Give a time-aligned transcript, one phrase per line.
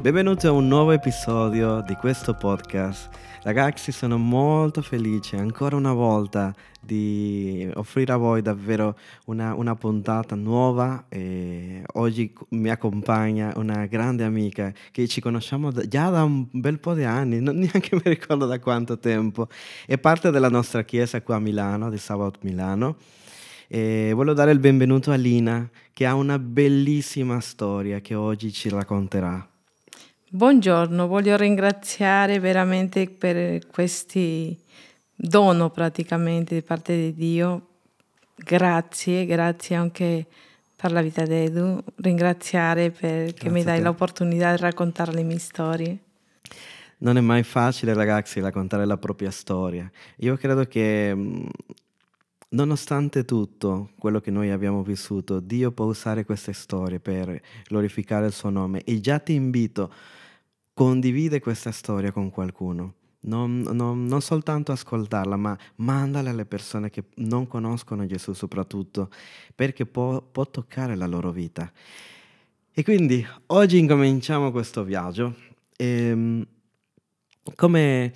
[0.00, 3.10] Benvenuti a un nuovo episodio di questo podcast.
[3.42, 10.34] Ragazzi, sono molto felice ancora una volta di offrire a voi davvero una, una puntata
[10.34, 11.04] nuova.
[11.10, 16.94] E oggi mi accompagna una grande amica che ci conosciamo già da un bel po'
[16.94, 19.48] di anni, non neanche mi ricordo da quanto tempo.
[19.84, 22.96] È parte della nostra chiesa qua a Milano, di Sabato Milano.
[23.68, 28.70] E voglio dare il benvenuto a Lina, che ha una bellissima storia che oggi ci
[28.70, 29.49] racconterà.
[30.32, 34.56] Buongiorno, voglio ringraziare veramente per questi
[35.12, 37.66] dono praticamente di parte di Dio.
[38.36, 40.26] Grazie, grazie anche
[40.76, 41.82] per la vita di Edu.
[41.96, 45.98] Ringraziare perché mi dai l'opportunità di raccontare le mie storie.
[46.98, 49.90] Non è mai facile, ragazzi, raccontare la propria storia.
[50.18, 51.46] Io credo che mm,
[52.52, 58.32] Nonostante tutto quello che noi abbiamo vissuto, Dio può usare queste storie per glorificare il
[58.32, 59.92] suo nome e già ti invito
[60.72, 62.94] condivide questa storia con qualcuno.
[63.22, 69.10] Non, non, non, soltanto ascoltarla, ma mandala alle persone che non conoscono Gesù soprattutto,
[69.54, 71.70] perché può, può toccare la loro vita.
[72.72, 75.36] E quindi oggi incominciamo questo viaggio.
[75.76, 76.46] E, ehm,
[77.56, 78.12] come,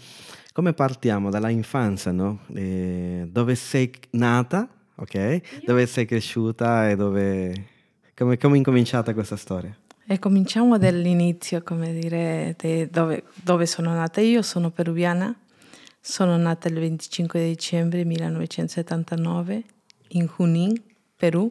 [0.52, 1.28] come, partiamo?
[1.28, 2.40] Dalla infanzia, no?
[2.54, 5.64] E, dove sei nata, ok?
[5.66, 7.72] Dove sei cresciuta e dove...
[8.14, 9.76] Come, come è incominciata questa storia?
[10.06, 12.54] E cominciamo dall'inizio, come dire,
[12.90, 14.20] dove, dove, sono nata.
[14.20, 15.34] Io sono peruviana,
[15.98, 19.64] sono nata il 25 dicembre 1979
[20.08, 20.78] in Junín,
[21.16, 21.50] Perù,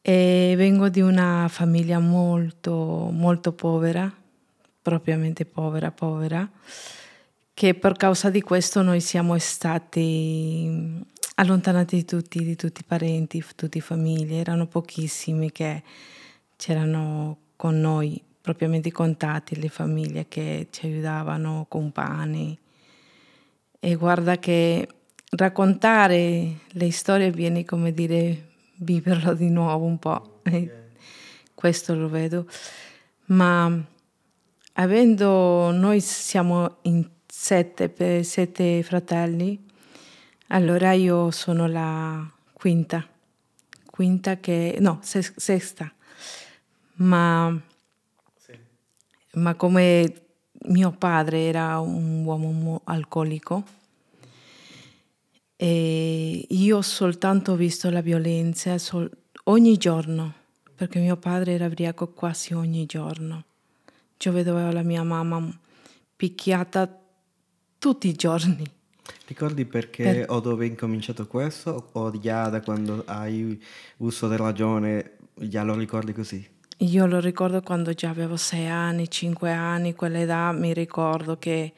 [0.00, 4.08] e vengo di una famiglia molto, molto povera,
[4.80, 6.48] propriamente povera, povera,
[7.52, 13.44] che per causa di questo noi siamo stati allontanati di tutti, di tutti i parenti,
[13.56, 15.82] tutte le famiglie, erano pochissimi che
[16.60, 22.58] c'erano con noi propriamente i contatti, le famiglie che ci aiutavano con pane.
[23.80, 24.86] E guarda che
[25.30, 30.40] raccontare le storie viene come dire viverlo di nuovo un po'.
[30.40, 30.70] Okay.
[31.54, 32.46] Questo lo vedo.
[33.26, 33.82] Ma
[34.74, 39.66] avendo noi siamo in sette, sette fratelli,
[40.48, 43.06] allora io sono la quinta,
[43.86, 45.90] quinta che no, sesta
[47.00, 47.60] ma,
[48.36, 48.52] sì.
[49.34, 50.22] ma come
[50.68, 53.64] mio padre era un uomo alcolico
[55.56, 59.10] e io ho soltanto visto la violenza sol-
[59.44, 60.32] ogni giorno,
[60.74, 63.44] perché mio padre era ubriaco quasi ogni giorno.
[64.22, 65.58] Io vedevo la mia mamma
[66.16, 66.98] picchiata
[67.78, 68.64] tutti i giorni.
[69.26, 70.30] Ricordi perché per...
[70.30, 73.62] o dove è incominciato questo o già da quando hai
[73.98, 76.58] uso della ragione già lo ricordi così?
[76.82, 81.74] Io lo ricordo quando già avevo sei anni, cinque anni, quell'età, mi ricordo che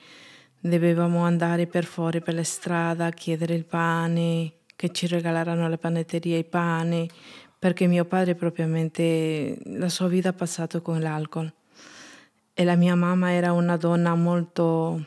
[0.61, 5.77] dovevamo andare per fuori per la strada a chiedere il pane, che ci regalarono le
[5.77, 7.09] panetterie i pane,
[7.59, 11.53] perché mio padre propriamente la sua vita ha passato con l'alcol.
[12.55, 15.05] E la mia mamma era una donna molto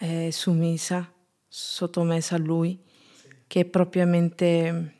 [0.00, 1.08] eh, sumisa,
[1.46, 2.76] sottomessa a lui,
[3.46, 4.96] che propriamente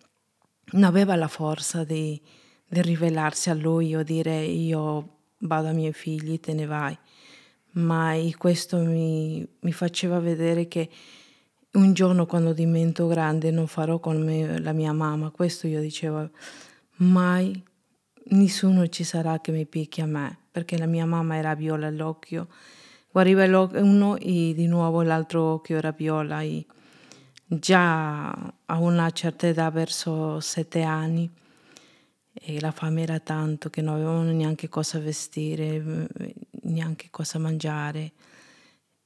[0.70, 2.22] non aveva la forza di
[2.68, 6.96] di rivelarsi a lui o dire io vado ai miei figli, te ne vai.
[7.72, 10.88] Ma questo mi, mi faceva vedere che
[11.72, 15.30] un giorno quando divento grande non farò come la mia mamma.
[15.30, 16.30] Questo io dicevo,
[16.96, 17.62] mai
[18.30, 22.48] nessuno ci sarà che mi picchi a me, perché la mia mamma era viola all'occhio.
[23.10, 23.44] Guariva
[23.80, 26.42] uno e di nuovo l'altro occhio era viola.
[26.42, 26.66] E
[27.46, 31.30] già a una certa età, verso sette anni,
[32.40, 36.08] e la fame era tanto che non avevano neanche cosa vestire,
[36.62, 38.12] neanche cosa mangiare.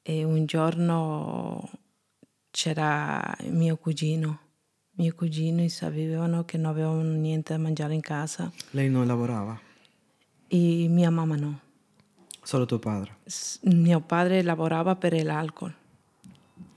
[0.03, 1.70] E un giorno
[2.50, 4.38] c'era mio cugino,
[4.97, 8.50] mio cugino sapevano che non avevano niente da mangiare in casa.
[8.70, 9.58] Lei non lavorava?
[10.49, 11.61] E mia mamma no.
[12.43, 13.17] Solo tuo padre?
[13.25, 15.73] S- mio padre lavorava per l'alcol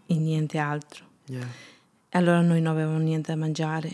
[0.06, 1.06] e niente altro.
[1.26, 1.48] Yeah.
[2.12, 3.92] Allora noi non avevamo niente da mangiare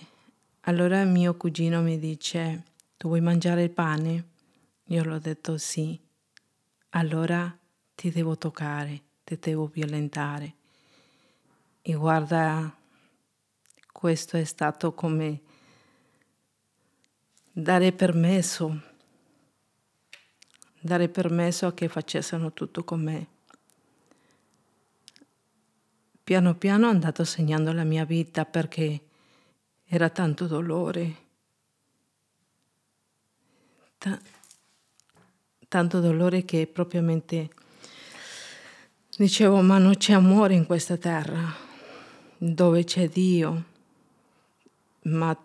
[0.61, 2.63] allora mio cugino mi dice,
[2.95, 4.25] tu vuoi mangiare il pane?
[4.85, 5.99] Io l'ho detto sì.
[6.89, 7.57] Allora
[7.95, 10.53] ti devo toccare, ti devo violentare.
[11.81, 12.75] E guarda,
[13.91, 15.41] questo è stato come
[17.51, 18.81] dare permesso,
[20.79, 23.27] dare permesso a che facessero tutto con me.
[26.23, 29.01] Piano piano è andato segnando la mia vita perché
[29.93, 31.15] era tanto dolore,
[33.97, 34.17] ta-
[35.67, 37.49] tanto dolore che propriamente
[39.17, 41.53] dicevo ma non c'è amore in questa terra
[42.37, 43.63] dove c'è Dio,
[45.01, 45.37] ma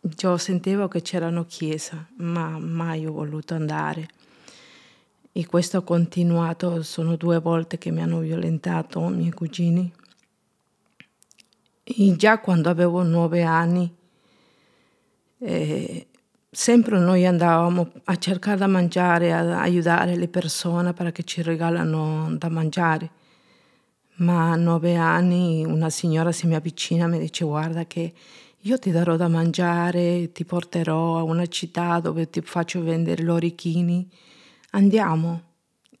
[0.00, 4.08] io sentivo che c'erano chiesa, ma mai ho voluto andare.
[5.30, 9.92] E questo ha continuato, sono due volte che mi hanno violentato i miei cugini.
[11.84, 13.94] E già quando avevo nove anni,
[15.38, 16.06] eh,
[16.50, 22.48] sempre noi andavamo a cercare da mangiare, a aiutare le persone perché ci regalano da
[22.48, 23.10] mangiare.
[24.16, 28.14] Ma a nove anni una signora si mi avvicina e mi dice guarda che
[28.60, 33.28] io ti darò da mangiare, ti porterò a una città dove ti faccio vendere gli
[33.28, 34.08] orecchini.
[34.70, 35.52] Andiamo.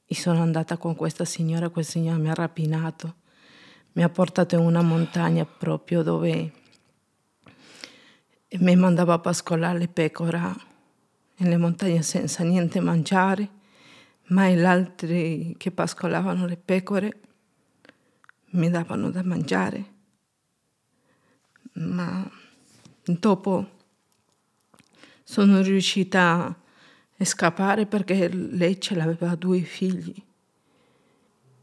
[0.06, 3.14] E sono andata con questa signora, questa signora mi ha rapinato,
[3.94, 6.52] mi ha portato in una montagna proprio dove
[8.58, 10.54] mi mandava a pascolare le pecore
[11.36, 13.48] nelle montagne senza niente mangiare,
[14.28, 17.20] ma gli altri che pascolavano le pecore
[18.50, 19.92] mi davano da mangiare.
[21.74, 22.28] Ma
[23.04, 23.68] dopo
[25.22, 26.56] sono riuscita
[27.16, 30.14] a scappare perché lei ce l'aveva due figli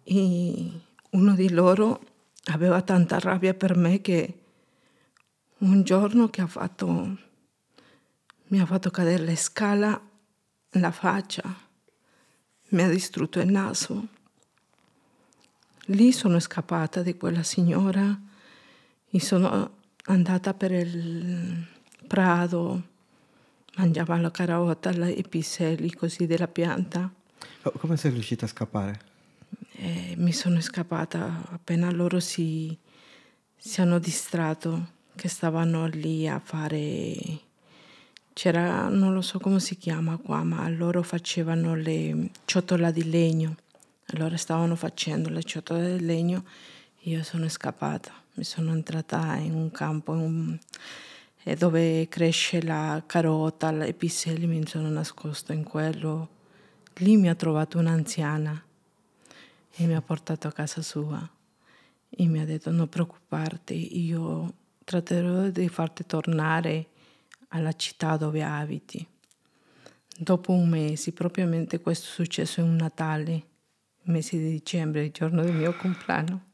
[0.03, 0.71] e
[1.09, 2.10] uno di loro
[2.45, 4.39] aveva tanta rabbia per me che
[5.59, 7.17] un giorno che ha fatto,
[8.47, 10.01] mi ha fatto cadere la scala
[10.75, 11.43] la faccia,
[12.69, 14.07] mi ha distrutto il naso.
[15.85, 18.17] Lì sono scappata di quella signora
[19.09, 21.67] e sono andata per il
[22.07, 22.81] prato,
[23.75, 27.11] mangiava la carota, i piselli così della pianta.
[27.77, 29.10] Come sei riuscita a scappare?
[29.73, 32.77] E mi sono scappata appena loro si,
[33.55, 37.15] si hanno distratto, che stavano lì a fare...
[38.33, 43.55] C'era, non lo so come si chiama qua, ma loro facevano le ciotole di legno.
[44.13, 46.43] Allora stavano facendo le ciotole di legno
[47.05, 50.59] io sono scappata mi sono entrata in un campo in un,
[51.43, 56.29] eh, dove cresce la carota, i piselli, mi sono nascosto in quello.
[56.95, 58.63] Lì mi ha trovato un'anziana
[59.75, 61.29] e mi ha portato a casa sua
[62.09, 64.53] e mi ha detto non preoccuparti, io
[64.83, 66.87] tratterò di farti tornare
[67.49, 69.05] alla città dove abiti.
[70.17, 73.31] Dopo un mese, propriamente questo è successo in un Natale,
[74.03, 76.49] il mese di dicembre, il giorno del mio compleanno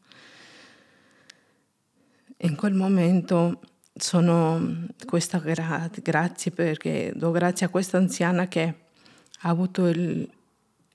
[2.41, 3.59] in quel momento
[3.95, 8.75] sono questa gra- grazie perché do grazie a questa anziana che
[9.41, 10.29] ha avuto il,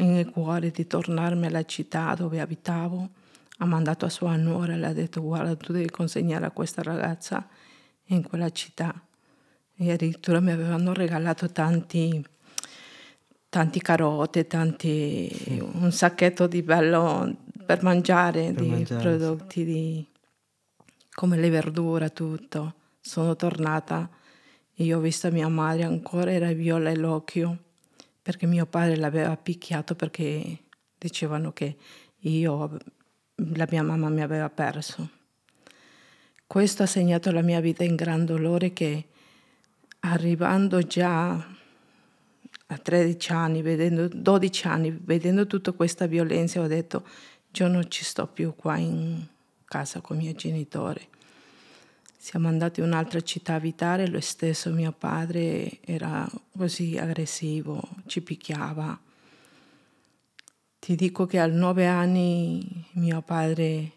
[0.04, 3.08] il cuore di tornarmi alla città dove abitavo,
[3.58, 6.82] ha mandato a sua nuora e le ha detto guarda tu devi consegnare a questa
[6.82, 7.46] ragazza
[8.06, 8.92] in quella città.
[9.76, 12.24] E addirittura mi avevano regalato tanti
[13.48, 15.30] tanti carote, tanti,
[15.74, 20.06] un sacchetto di bello per mangiare, per di mangiare, prodotti di
[21.12, 22.74] come le verdure, tutto.
[22.98, 24.08] Sono tornata.
[24.74, 27.58] E io ho visto mia madre ancora era viola l'occhio
[28.22, 30.58] perché mio padre l'aveva picchiato perché
[30.96, 31.76] dicevano che
[32.20, 32.78] io,
[33.34, 35.08] la mia mamma mi aveva perso.
[36.46, 39.06] Questo ha segnato la mia vita in gran dolore che
[40.00, 47.06] arrivando già a 13 anni, vedendo, 12 anni, vedendo tutta questa violenza, ho detto
[47.52, 49.26] io non ci sto più qua in,
[49.72, 51.08] casa con i miei genitori.
[52.22, 56.24] Siamo andati in un'altra città a abitare, lo stesso mio padre era
[56.56, 58.96] così aggressivo, ci picchiava.
[60.78, 63.92] Ti dico che a nove anni mio padre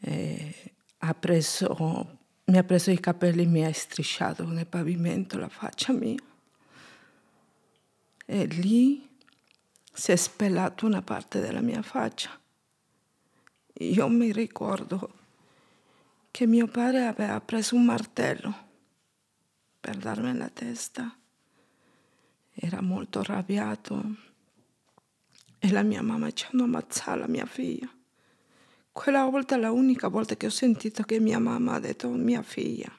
[0.00, 5.50] eh, ha preso, mi ha preso i capelli e mi ha strisciato nel pavimento la
[5.50, 6.22] faccia mia.
[8.24, 9.06] E lì
[9.92, 12.30] si è spellato una parte della mia faccia.
[13.74, 15.17] Io mi ricordo
[16.38, 18.54] che mio padre aveva preso un martello
[19.80, 21.18] per darmi la testa.
[22.52, 24.14] Era molto arrabbiato
[25.58, 27.92] e la mia mamma ci hanno ammazzato la mia figlia.
[28.92, 32.96] Quella volta è l'unica volta che ho sentito che mia mamma ha detto mia figlia,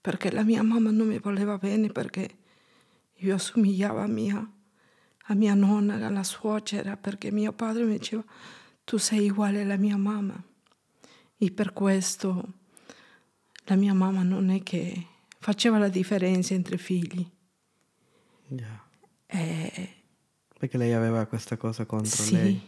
[0.00, 2.36] perché la mia mamma non mi voleva bene perché
[3.14, 4.48] io assomigliavo a mia,
[5.24, 8.22] a mia nonna, alla suocera, perché mio padre mi diceva
[8.84, 10.50] tu sei uguale alla mia mamma.
[11.42, 12.52] E per questo
[13.64, 15.06] la mia mamma non è che
[15.40, 17.28] faceva la differenza entre figli.
[18.46, 18.84] Yeah.
[19.26, 19.88] E...
[20.56, 22.62] Perché lei aveva questa cosa contro sì, lei.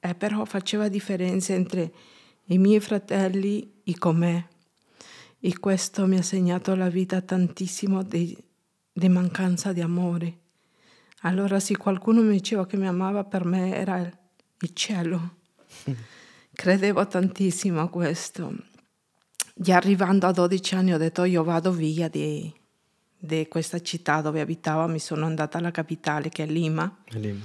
[0.00, 1.92] Eh, però faceva differenza entre
[2.44, 4.48] i miei fratelli e con me.
[5.38, 8.34] E questo mi ha segnato la vita tantissimo di,
[8.94, 10.38] di mancanza di amore.
[11.24, 15.36] Allora se qualcuno mi diceva che mi amava, per me era il cielo.
[16.54, 18.54] Credevo tantissimo a questo.
[19.54, 22.52] Già arrivando a 12 anni ho detto io vado via di,
[23.18, 27.02] di questa città dove abitavo, mi sono andata alla capitale che è Lima.
[27.08, 27.44] Lima.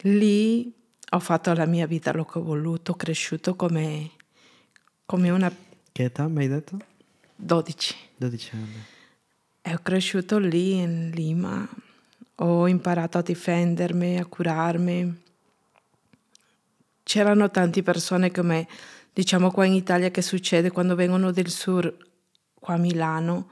[0.00, 0.72] Lì
[1.10, 4.10] ho fatto la mia vita, l'ho che ho voluto, ho cresciuto come,
[5.04, 5.52] come una
[5.92, 6.78] Che età mi hai detto?
[7.36, 7.94] 12.
[8.16, 8.84] 12 anni.
[9.62, 11.68] E ho cresciuto lì in Lima,
[12.36, 15.24] ho imparato a difendermi, a curarmi.
[17.06, 18.66] C'erano tante persone come,
[19.12, 21.94] diciamo qua in Italia che succede quando vengono del sud,
[22.52, 23.48] qua a Milano,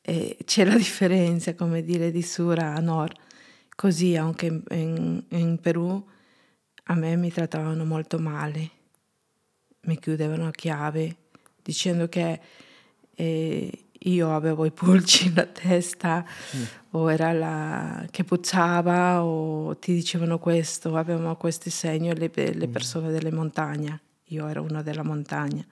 [0.00, 3.18] eh, c'è la differenza, come dire, di sud a nord.
[3.76, 6.02] Così anche in, in, in Perù
[6.84, 8.70] a me mi trattavano molto male,
[9.82, 11.16] mi chiudevano a chiave
[11.62, 12.40] dicendo che
[13.14, 16.24] eh, io avevo i pulci nella testa
[16.56, 16.62] Mm.
[16.92, 22.72] o era la che puzzava o ti dicevano questo, avevamo questi segni le, le Mm.
[22.72, 25.64] persone delle montagne, io ero una della montagna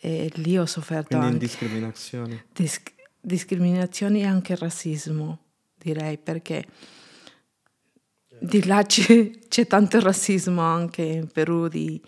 [0.00, 2.42] e lì ho sofferto Quindi anche discriminazioni.
[2.52, 2.82] dis-
[3.20, 5.38] discriminazioni e anche razzismo,
[5.76, 6.64] direi, perché
[8.40, 12.00] di là c'è, c'è tanto razzismo anche in Perù di,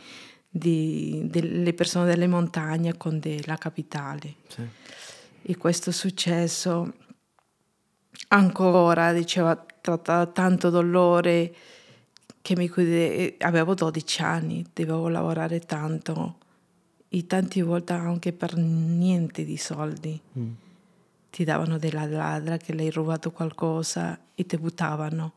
[0.51, 4.35] di- delle persone delle montagne con de- la capitale.
[4.49, 4.63] Sì.
[5.43, 6.93] E questo è successo
[8.29, 11.55] ancora, diceva, trattava tanto dolore
[12.43, 16.39] che mi chiude- avevo 12 anni, dovevo lavorare tanto
[17.09, 20.21] e tante volte anche per niente di soldi.
[20.39, 20.51] Mm.
[21.31, 25.33] Ti davano della ladra che le hai rubato qualcosa e ti buttavano.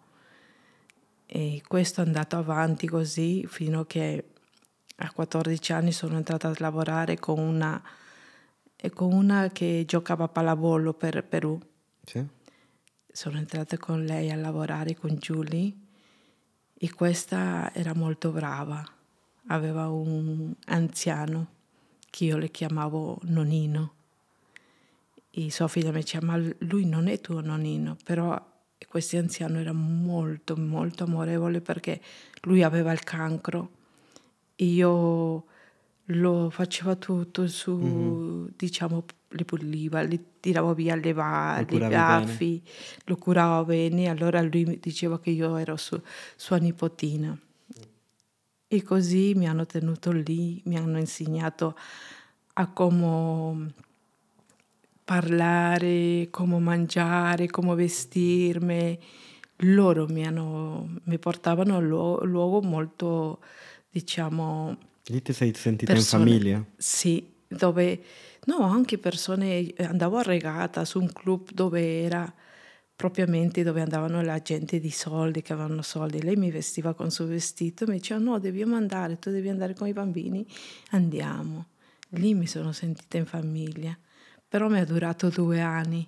[1.25, 4.24] E questo è andato avanti così fino a che
[4.95, 7.81] a 14 anni sono entrata a lavorare con una,
[8.93, 11.59] con una che giocava a pallavolo per Perù.
[12.03, 12.25] Sì?
[13.12, 15.73] Sono entrata con lei a lavorare con Julie
[16.73, 18.83] e questa era molto brava.
[19.47, 21.47] Aveva un anziano
[22.09, 23.93] che io le chiamavo nonino.
[25.31, 28.51] E sua figlia mi diceva, ma lui non è tuo nonino, però
[28.88, 32.00] questo anziano era molto, molto amorevole perché
[32.41, 33.81] lui aveva il cancro
[34.57, 35.43] io
[36.07, 38.53] lo faceva tutto su, Mhm.
[38.57, 42.62] diciamo, li puliva, li tiravo via le, va- curavi baffi,
[43.05, 46.00] lo curavo bene, allora lui mi diceva che io ero su-
[46.36, 47.38] sua nipotina.
[48.67, 51.75] E così mi hanno tenuto lì, mi hanno insegnato
[52.53, 53.72] a come
[55.03, 59.00] parlare, come mangiare, come vestirmi.
[59.57, 63.39] Loro mi, hanno, mi portavano a luogo molto,
[63.93, 64.75] diciamo,
[65.07, 66.23] Lì ti sei sentita Persone.
[66.23, 66.65] in famiglia?
[66.75, 68.01] sì, dove,
[68.45, 72.33] no, anche persone, andavo a regata su un club dove era
[72.95, 76.21] propriamente dove andavano la gente di soldi, che avevano soldi.
[76.21, 79.73] Lei mi vestiva con suo vestito e mi diceva no, dobbiamo andare, tu devi andare
[79.75, 80.45] con i bambini,
[80.91, 81.67] andiamo.
[82.09, 83.95] Lì mi sono sentita in famiglia,
[84.47, 86.07] però mi è durato due anni.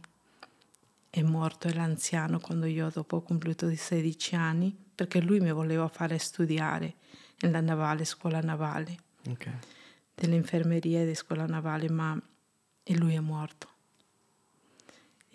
[1.09, 5.87] È morto l'anziano quando io dopo ho compiuto di 16 anni, perché lui mi voleva
[5.87, 6.95] fare studiare
[7.41, 9.49] nella navale, scuola navale Ok.
[10.13, 12.19] dell'infermeria di scuola navale, ma
[12.83, 13.69] e lui è morto.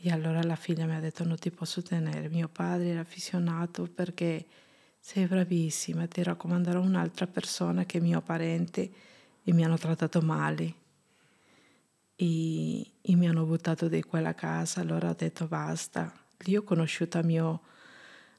[0.02, 3.86] E allora la figlia mi ha detto non ti posso tenere, mio padre era affezionato
[3.92, 4.46] perché
[4.98, 8.90] sei bravissima, ti raccomanderò un'altra persona che è mio parente
[9.42, 10.74] e mi hanno trattato male.
[12.16, 16.12] E, e mi hanno buttato di quella casa, allora ho detto basta.
[16.44, 17.62] Lì ho conosciuto mio,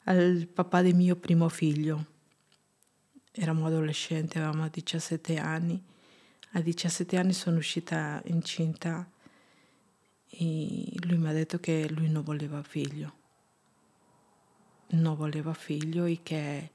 [0.06, 2.06] il papà del mio primo figlio.
[3.34, 5.82] Eravamo adolescenti, avevamo 17 anni.
[6.52, 9.10] A 17 anni sono uscita incinta
[10.30, 13.14] e lui mi ha detto che lui non voleva figlio.
[14.88, 16.72] Non voleva figlio e che,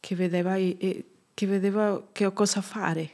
[0.00, 3.10] che vedeva, che vedeva che cosa fare.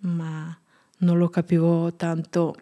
[0.00, 0.58] Ma
[0.98, 2.54] non lo capivo tanto.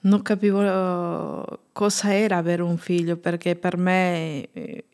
[0.00, 4.84] Non capivo cosa era avere un figlio perché per me, eh,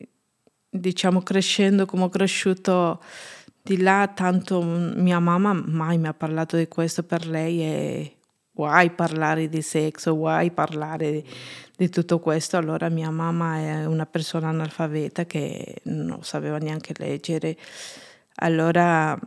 [0.79, 3.01] diciamo, crescendo come ho cresciuto
[3.63, 8.17] di là, tanto mia mamma mai mi ha parlato di questo per lei e
[8.53, 11.25] vuoi parlare di sesso, vuoi parlare di,
[11.77, 12.57] di tutto questo.
[12.57, 17.57] Allora mia mamma è una persona analfabeta che non sapeva neanche leggere.
[18.37, 19.19] Allora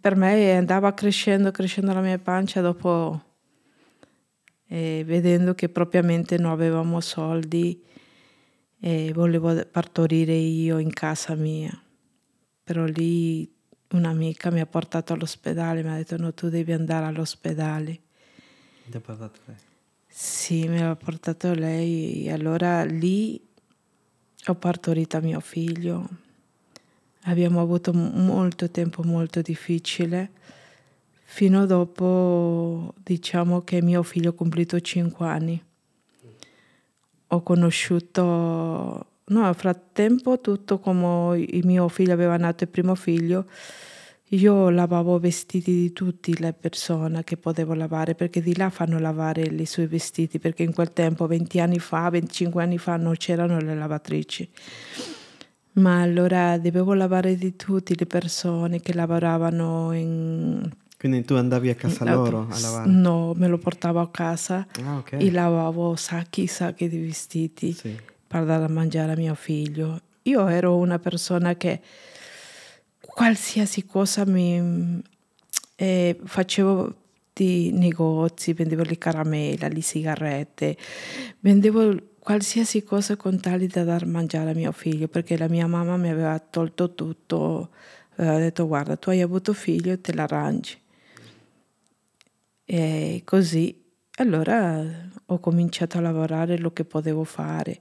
[0.00, 3.20] per me andava crescendo, crescendo la mia pancia dopo
[4.68, 7.90] eh, vedendo che propriamente non avevamo soldi
[8.84, 11.70] e volevo partorire io in casa mia.
[12.64, 13.48] Però lì
[13.90, 18.00] un'amica mi ha portato all'ospedale, mi ha detto no, tu devi andare all'ospedale.
[18.90, 19.56] Ti ha parlato lei?
[20.08, 22.28] Sì, me l'ha portato lei.
[22.28, 23.40] Allora lì
[24.46, 26.08] ho partorito mio figlio.
[27.26, 30.32] Abbiamo avuto molto tempo molto difficile
[31.22, 35.62] fino dopo, diciamo che mio figlio ha compiuto 5 anni.
[37.32, 43.46] Ho conosciuto, no, nel frattempo tutto come il mio figlio aveva nato il primo figlio,
[44.34, 49.42] io lavavo vestiti di tutte le persone che potevo lavare, perché di là fanno lavare
[49.44, 53.58] i suoi vestiti, perché in quel tempo, 20 anni fa, 25 anni fa, non c'erano
[53.60, 54.50] le lavatrici.
[55.74, 60.70] Ma allora dovevo lavare di tutte le persone che lavoravano in
[61.02, 62.88] quindi tu andavi a casa loro a lavare?
[62.88, 65.26] No, me lo portavo a casa ah, okay.
[65.26, 67.98] e lavavo sacchi e sacchi di vestiti sì.
[68.24, 70.00] per dare a mangiare a mio figlio.
[70.22, 71.80] Io ero una persona che
[73.00, 75.02] qualsiasi cosa mi
[75.74, 76.94] eh, facevo
[77.32, 80.76] di negozi, vendevo le caramelle, le sigarette,
[81.40, 85.96] vendevo qualsiasi cosa con tale da dar mangiare a mio figlio perché la mia mamma
[85.96, 87.70] mi aveva tolto tutto,
[88.18, 90.80] aveva detto guarda tu hai avuto figlio te l'arrangi
[92.64, 93.82] e così,
[94.16, 94.84] allora
[95.26, 97.80] ho cominciato a lavorare lo che potevo fare.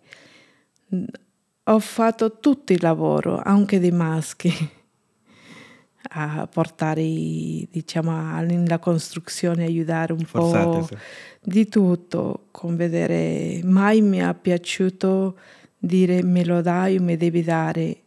[1.66, 4.52] Ho fatto tutto il lavoro, anche dei maschi,
[6.14, 10.96] a portare, diciamo, nella costruzione, aiutare un Forzate, po' sì.
[11.42, 15.38] di tutto, con vedere, mai mi è piaciuto
[15.78, 18.02] dire me lo dai o mi devi dare,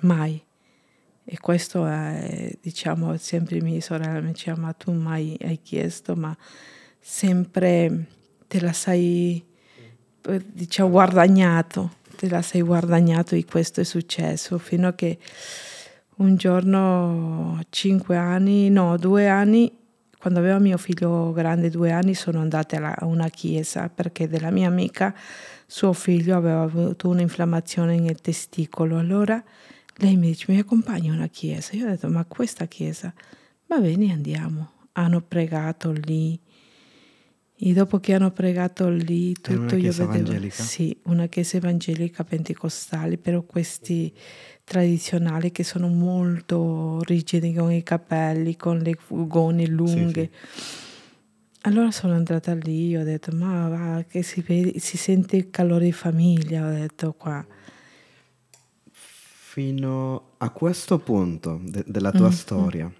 [0.00, 0.42] mai.
[1.32, 6.36] E questo è, diciamo, sempre mia sorella mi diceva, ma tu mai hai chiesto, ma
[6.98, 8.06] sempre
[8.48, 9.40] te la sei,
[10.52, 15.18] diciamo, guadagnato, te la sei guadagnato e questo è successo, fino a che
[16.16, 19.72] un giorno, cinque anni, no, due anni,
[20.18, 24.66] quando aveva mio figlio grande, due anni, sono andata a una chiesa perché della mia
[24.66, 25.14] amica
[25.64, 28.98] suo figlio aveva avuto un'infiammazione nel testicolo.
[28.98, 29.40] Allora
[30.00, 31.76] lei mi dice, mi accompagni a una chiesa?
[31.76, 33.12] Io ho detto, ma questa chiesa?
[33.66, 34.72] Va bene, andiamo.
[34.92, 36.38] Hanno pregato lì.
[37.62, 40.28] E dopo che hanno pregato lì, tutto una io chiesa vedevo...
[40.28, 40.62] evangelica?
[40.62, 44.12] Sì, una chiesa evangelica pentecostale, però questi
[44.64, 50.30] tradizionali che sono molto rigidi con i capelli, con le gone lunghe.
[50.32, 50.88] Sì, sì.
[51.64, 55.84] Allora sono andata lì, ho detto, ma va, che si, vede, si sente il calore
[55.84, 57.46] di famiglia, ho detto qua.
[59.50, 62.34] Fino a questo punto de- della tua Mm, mm.
[62.34, 62.94] storia,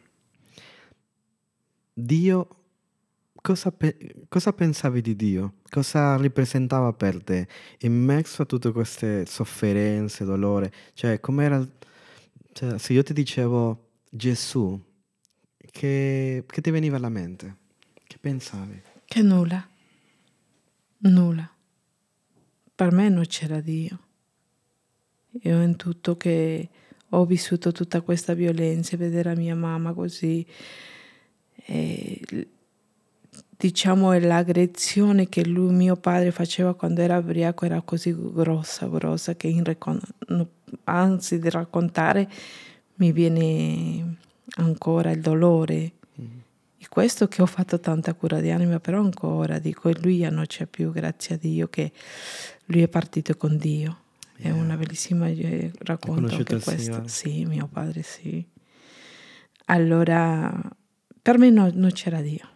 [1.95, 2.49] Dio,
[3.41, 5.55] cosa, pe- cosa pensavi di Dio?
[5.69, 7.47] Cosa rappresentava per te
[7.83, 10.73] in mezzo a tutte queste sofferenze, dolore?
[10.95, 11.65] Cioè, com'era...
[12.53, 14.77] cioè, se io ti dicevo Gesù,
[15.57, 17.57] che, che ti veniva alla mente?
[18.09, 18.83] Che pensavi?
[19.05, 19.69] Che nulla,
[20.99, 21.49] nulla.
[22.75, 23.99] Per me non c'era Dio.
[25.43, 26.69] Io in tutto che
[27.11, 30.45] ho vissuto tutta questa violenza, vedere mia mamma così,
[31.65, 32.21] e,
[33.57, 39.63] diciamo l'aggressione che lui, mio padre, faceva quando era ubriaco era così grossa, grossa, che
[40.29, 40.49] no,
[40.85, 42.29] anzi di raccontare
[42.95, 44.17] mi viene
[44.57, 45.93] ancora il dolore.
[46.83, 50.47] E questo che ho fatto tanta cura di anima, però ancora dico, lui ya non
[50.47, 51.93] c'è più, grazie a Dio che
[52.67, 53.99] lui è partito con Dio.
[54.41, 54.55] È Yeah.
[54.55, 57.07] una bellissima eh, racconto il questo.
[57.07, 58.43] Sì, mio padre sì.
[59.67, 60.51] Allora,
[61.21, 62.49] per me no- non c'era Dio.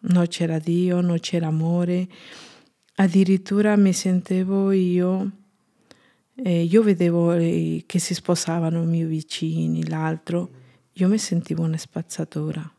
[0.00, 2.06] Non c'era Dio, non c'era amore.
[2.94, 5.30] Addirittura mi sentivo io,
[6.36, 10.50] eh, io vedevo eh, che si sposavano i miei vicini, l'altro,
[10.92, 12.72] io mi sentivo una spazzatura.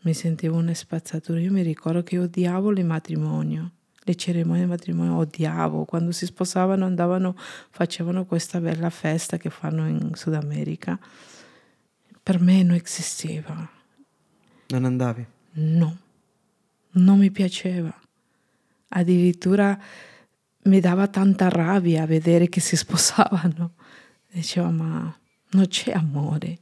[0.00, 1.38] Mi sentivo una spazzatura.
[1.38, 3.70] Io mi ricordo che odiavo il matrimonio,
[4.04, 5.84] le cerimonie di matrimonio, odiavo.
[5.84, 7.36] Quando si sposavano andavano,
[7.70, 10.98] facevano questa bella festa che fanno in Sud America.
[12.22, 13.68] Per me non esisteva.
[14.68, 15.26] Non andavi?
[15.54, 15.96] No,
[16.92, 17.94] non mi piaceva.
[18.88, 19.78] Addirittura
[20.64, 23.74] mi dava tanta rabbia vedere che si sposavano.
[24.30, 25.16] Dicevo, ma
[25.50, 26.58] non c'è amore.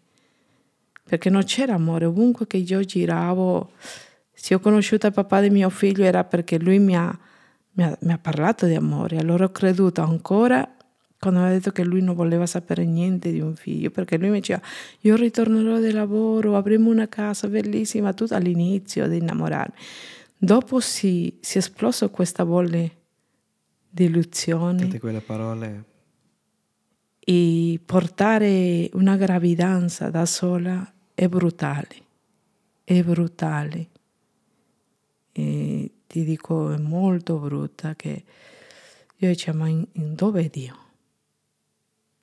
[1.05, 2.05] Perché non c'era amore.
[2.05, 3.73] Ovunque che io giravo,
[4.33, 7.17] se ho conosciuto il papà di mio figlio era perché lui mi ha,
[7.73, 9.19] mi ha, mi ha parlato di amore.
[9.19, 10.69] Allora ho creduto ancora
[11.19, 14.31] quando mi ha detto che lui non voleva sapere niente di un figlio, perché lui
[14.31, 14.63] mi diceva,
[15.01, 19.75] io ritornerò di lavoro, avremo una casa bellissima, tutto all'inizio di innamorarmi.
[20.39, 22.97] Dopo si, si è esploso questa bolle
[23.91, 25.85] di illusioni Tutte quelle parole.
[27.19, 31.89] e portare una gravidanza da sola è brutale,
[32.83, 33.89] è brutale.
[35.33, 38.25] e ti dico è molto brutta che
[39.15, 40.77] io dicevo ma in, in dove è Dio?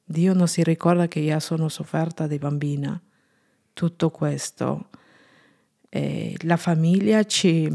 [0.04, 3.02] Dio non si ricorda che io sono sofferta di bambina.
[3.72, 4.90] Tutto questo.
[5.88, 7.74] E la famiglia ci,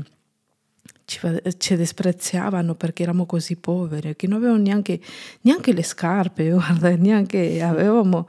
[1.06, 1.18] ci,
[1.56, 5.00] ci disprezzavano perché eravamo così poveri che non avevamo neanche,
[5.42, 8.28] neanche le scarpe guarda neanche avevamo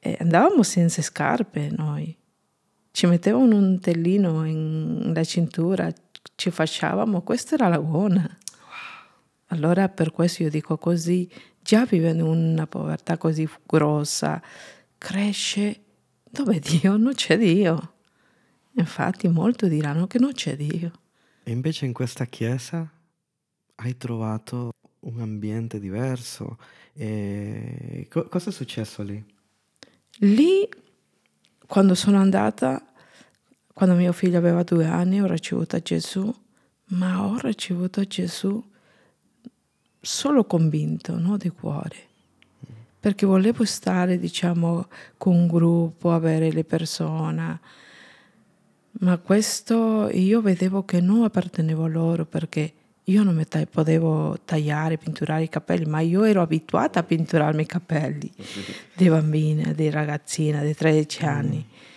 [0.00, 2.16] eh, andavamo senza scarpe noi.
[2.90, 5.92] Ci mettevano un tellino nella cintura
[6.34, 8.38] ci facevamo, questa era la buona.
[9.46, 11.30] Allora per questo io dico così,
[11.60, 14.42] già vivendo una povertà così grossa,
[14.96, 15.80] cresce
[16.30, 17.94] dove Dio non c'è Dio.
[18.76, 20.90] Infatti molti diranno che non c'è Dio.
[21.42, 22.90] E invece in questa chiesa
[23.76, 26.58] hai trovato un ambiente diverso.
[26.94, 29.22] E co- cosa è successo lì?
[30.18, 30.68] Lì,
[31.66, 32.91] quando sono andata,
[33.72, 36.32] quando mio figlio aveva due anni ho ricevuto Gesù,
[36.88, 38.62] ma ho ricevuto Gesù
[40.00, 41.96] solo convinto, no di cuore.
[43.00, 47.60] Perché volevo stare, diciamo, con un gruppo, avere le persone.
[49.00, 52.72] Ma questo io vedevo che non appartenevo a loro perché
[53.04, 57.62] io non mi ta- potevo tagliare, pitturare i capelli, ma io ero abituata a pitturarmi
[57.62, 58.30] i capelli
[58.94, 61.66] di bambina, di ragazzina di 13 anni.
[61.66, 61.91] Mm.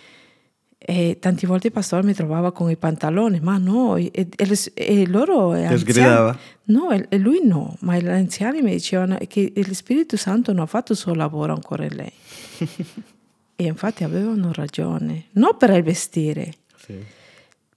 [0.78, 5.06] E tante volte il pastore mi trovava con i pantaloni, ma no, e, e, e
[5.06, 5.54] loro...
[5.68, 6.38] Ti sgridava?
[6.64, 10.66] No, e lui no, ma gli anziani mi dicevano che lo Spirito Santo non ha
[10.66, 12.12] fatto il suo lavoro ancora in lei.
[13.56, 17.02] e infatti avevano ragione, non per il vestire, sì.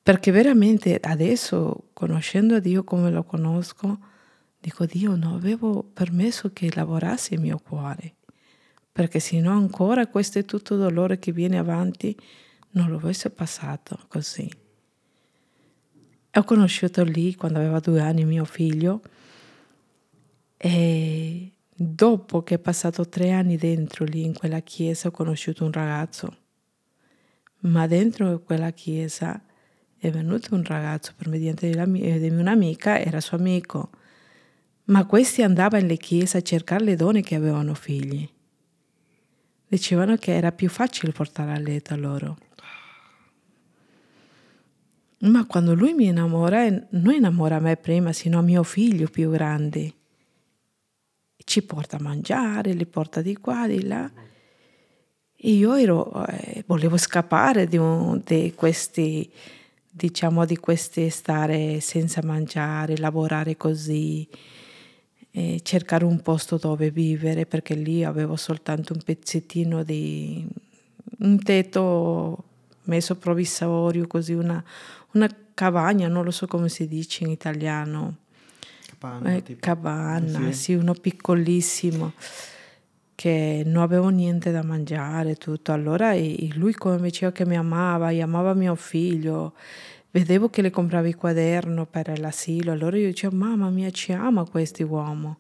[0.04, 3.98] perché veramente adesso, conoscendo Dio come lo conosco,
[4.60, 8.16] dico Dio, non avevo permesso che lavorassi il mio cuore,
[8.92, 12.16] perché se no ancora questo è tutto dolore che viene avanti
[12.72, 14.50] non lo avesse passato così.
[16.34, 19.02] Ho conosciuto lì quando aveva due anni mio figlio
[20.56, 25.72] e dopo che è passato tre anni dentro lì in quella chiesa ho conosciuto un
[25.72, 26.38] ragazzo,
[27.62, 29.42] ma dentro quella chiesa
[29.98, 33.90] è venuto un ragazzo per mediante di un'amica, era suo amico,
[34.86, 38.28] ma questi andavano nelle chiese a cercare le donne che avevano figli.
[39.68, 42.38] Dicevano che era più facile portare a letto loro.
[45.22, 49.94] Ma quando lui mi innamora, non innamora me prima, sino a mio figlio più grande.
[51.36, 54.10] Ci porta a mangiare, li porta di qua, di là.
[55.36, 59.30] E io ero, eh, volevo scappare di, un, di questi,
[59.90, 64.28] diciamo, di questi stare senza mangiare, lavorare così,
[65.62, 70.46] cercare un posto dove vivere, perché lì avevo soltanto un pezzettino di
[71.20, 72.44] un tetto
[72.84, 74.62] messo provvisorio, così una,
[75.14, 78.18] una cavagna, non lo so come si dice in italiano.
[79.00, 80.54] Cabana, eh, cabana sì.
[80.54, 82.14] sì, uno piccolissimo
[83.20, 85.74] che non avevo niente da mangiare, tutto.
[85.74, 86.14] Allora
[86.54, 89.56] lui come mi diceva che mi amava, e amava mio figlio,
[90.12, 94.46] vedevo che le comprava il quaderno per l'asilo, allora io dicevo, mamma mia, ci ama
[94.46, 95.38] questo uomo.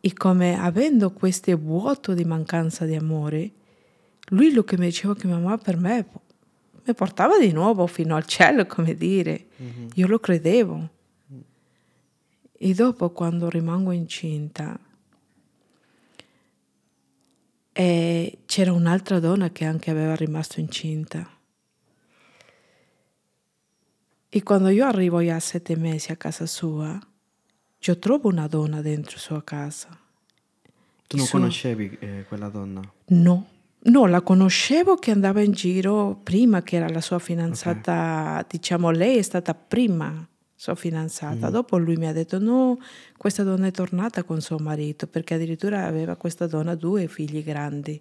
[0.00, 3.50] E come avendo questo vuoto di mancanza di amore,
[4.28, 6.06] lui lo che mi diceva che mi amava per me
[6.84, 9.46] mi portava di nuovo fino al cielo, come dire.
[9.62, 9.88] Mm-hmm.
[9.94, 10.88] Io lo credevo.
[12.52, 14.78] E dopo, quando rimango incinta,
[17.72, 21.28] e c'era un'altra donna che anche aveva rimasto incinta.
[24.28, 26.98] E quando io arrivo a sette mesi a casa sua,
[27.78, 29.88] io trovo una donna dentro sua casa.
[31.06, 31.38] Tu non sua...
[31.38, 32.82] conoscevi eh, quella donna?
[33.06, 33.48] No.
[33.82, 38.44] No, la conoscevo che andava in giro prima che era la sua fidanzata, okay.
[38.48, 41.48] diciamo lei è stata prima sua fidanzata.
[41.48, 41.52] Mm.
[41.52, 42.78] Dopo lui mi ha detto no,
[43.16, 47.98] questa donna è tornata con suo marito perché addirittura aveva questa donna due figli grandi.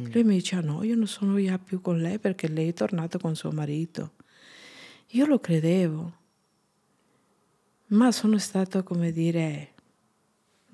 [0.00, 0.12] Mm.
[0.12, 3.18] Lui mi diceva no, io non sono già più con lei perché lei è tornata
[3.18, 4.12] con suo marito.
[5.08, 6.12] Io lo credevo,
[7.86, 9.72] ma sono stato come dire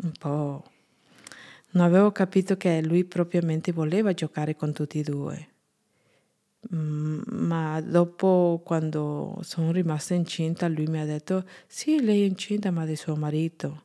[0.02, 0.62] un po'
[1.76, 5.48] Non avevo capito che lui propriamente voleva giocare con tutti e due.
[6.74, 12.70] Mm, ma dopo, quando sono rimasta incinta, lui mi ha detto: Sì, lei è incinta,
[12.70, 13.84] ma di suo marito.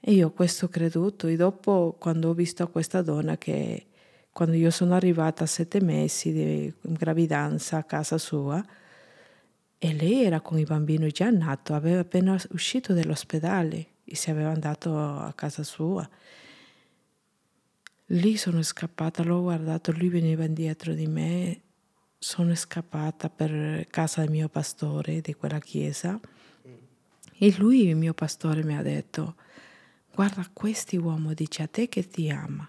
[0.00, 1.28] E io ho questo creduto.
[1.28, 3.86] E dopo, quando ho visto questa donna, che
[4.32, 8.60] quando io sono arrivata a sette mesi di gravidanza a casa sua,
[9.78, 14.50] e lei era con il bambino già nato, aveva appena uscito dall'ospedale e si aveva
[14.50, 16.08] andato a casa sua.
[18.10, 21.60] Lì sono scappata, l'ho guardato, lui veniva dietro di me
[22.18, 26.18] sono scappata per casa del mio pastore di quella chiesa
[27.38, 29.34] e lui, il mio pastore, mi ha detto,
[30.14, 32.66] guarda, questi uomo dice a te che ti ama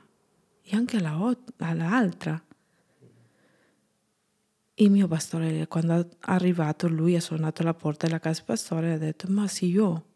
[0.62, 2.42] e anche all'altra.
[4.80, 8.94] Il mio pastore, quando è arrivato, lui ha suonato la porta della casa pastore e
[8.94, 10.07] ha detto, ma se io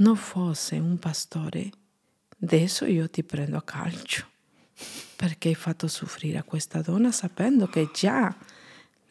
[0.00, 1.70] non fosse un pastore,
[2.42, 4.26] adesso io ti prendo a calcio
[5.16, 8.34] perché hai fatto soffrire a questa donna sapendo che già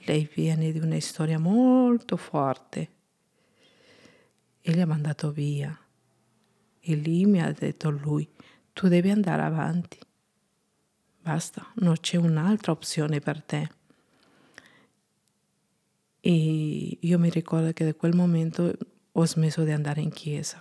[0.05, 2.89] lei viene di una storia molto forte.
[4.61, 5.77] E li ha mandato via.
[6.79, 8.27] E lì mi ha detto lui,
[8.73, 9.99] tu devi andare avanti.
[11.21, 13.69] Basta, non c'è un'altra opzione per te.
[16.21, 18.75] E io mi ricordo che da quel momento
[19.11, 20.59] ho smesso di andare in chiesa.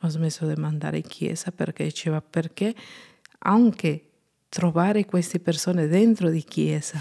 [0.00, 2.74] Ho smesso di andare in chiesa perché diceva perché
[3.40, 4.08] anche
[4.48, 7.00] trovare queste persone dentro di chiesa.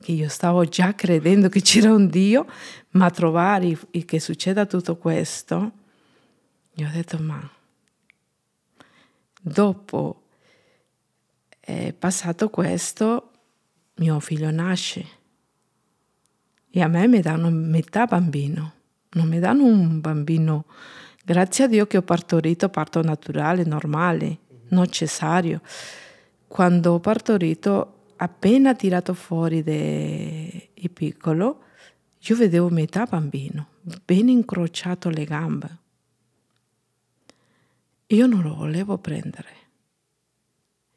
[0.00, 2.46] Che io stavo già credendo che c'era un Dio,
[2.90, 5.72] ma trovare che succeda tutto questo,
[6.74, 7.48] io ho detto ma
[9.40, 10.22] dopo
[11.60, 13.30] è passato questo,
[13.96, 15.06] mio figlio nasce
[16.70, 18.72] e a me mi danno metà bambino,
[19.14, 20.66] non mi danno un bambino
[21.26, 25.62] Grazie a Dio che ho partorito parto naturale, normale, non cesario.
[26.46, 31.62] Quando ho partorito, appena tirato fuori il piccolo,
[32.18, 33.68] io vedevo metà bambino,
[34.04, 35.78] ben incrociato le gambe.
[38.08, 39.48] Io non lo volevo prendere.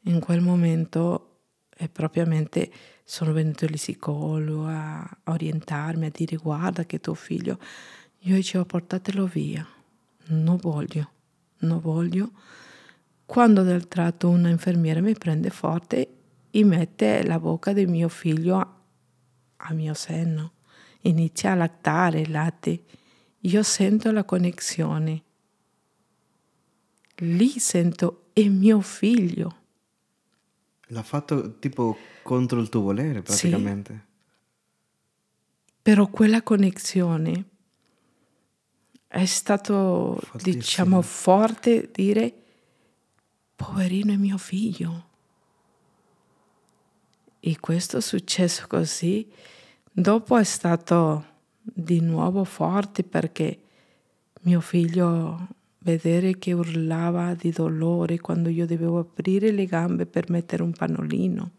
[0.02, 1.38] In quel momento
[1.74, 2.70] e propriamente
[3.02, 7.58] sono venuto gli psicologo a orientarmi, a dire guarda che tuo figlio,
[8.20, 9.66] io dicevo portatelo via
[10.28, 11.10] non voglio,
[11.58, 12.30] non voglio.
[13.24, 16.08] Quando del tratto una infermiera mi prende forte
[16.50, 18.76] e mette la bocca del mio figlio
[19.56, 20.52] al mio seno,
[21.02, 22.84] inizia a lattare il latte,
[23.40, 25.22] io sento la connessione.
[27.16, 29.56] Lì sento è mio figlio.
[30.90, 33.92] L'ha fatto tipo contro il tuo volere praticamente.
[33.92, 34.06] Sì.
[35.82, 37.44] Però quella connessione
[39.08, 40.54] è stato, Fortissimo.
[40.54, 42.32] diciamo, forte dire,
[43.56, 45.06] poverino è mio figlio.
[47.40, 49.26] E questo è successo così.
[49.90, 51.24] Dopo è stato
[51.62, 53.58] di nuovo forte perché
[54.42, 60.62] mio figlio vedere che urlava di dolore quando io dovevo aprire le gambe per mettere
[60.62, 61.50] un pannolino.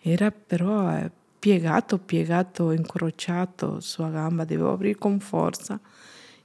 [0.00, 5.80] Era però eh, piegato, piegato, incrociato sua gamba, dovevo aprire con forza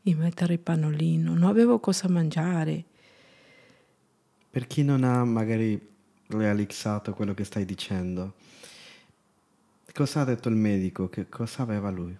[0.09, 2.83] di mettere il pannolino, non avevo cosa mangiare.
[4.49, 5.79] Per chi non ha magari
[6.27, 8.33] realizzato quello che stai dicendo,
[9.93, 11.09] cosa ha detto il medico?
[11.09, 12.17] Che cosa aveva lui?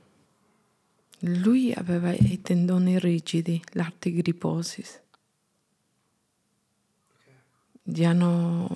[1.21, 5.01] Lui aveva i tendoni rigidi, l'artigriposis.
[8.03, 8.75] Hanno...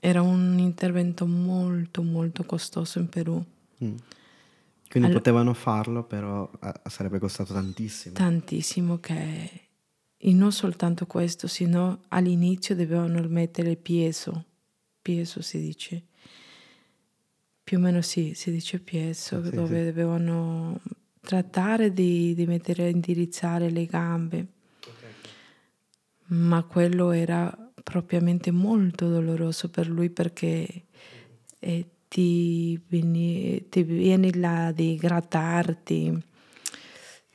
[0.00, 3.42] Era un intervento molto molto costoso in Perù.
[3.82, 3.94] Mm.
[4.94, 8.14] Quindi allora, potevano farlo, però eh, sarebbe costato tantissimo.
[8.14, 9.50] Tantissimo che...
[10.16, 14.44] E non soltanto questo, sino all'inizio dovevano mettere pieso.
[15.02, 16.04] Pieso si dice.
[17.64, 19.84] Più o meno sì, si dice pieso, sì, dove sì.
[19.86, 20.80] dovevano
[21.20, 24.46] trattare di, di mettere, indirizzare le gambe.
[24.78, 25.10] Okay.
[26.38, 27.52] Ma quello era
[27.82, 30.84] propriamente molto doloroso per lui perché...
[31.58, 36.16] Eh, ti vieni, ti vieni là di grattarti,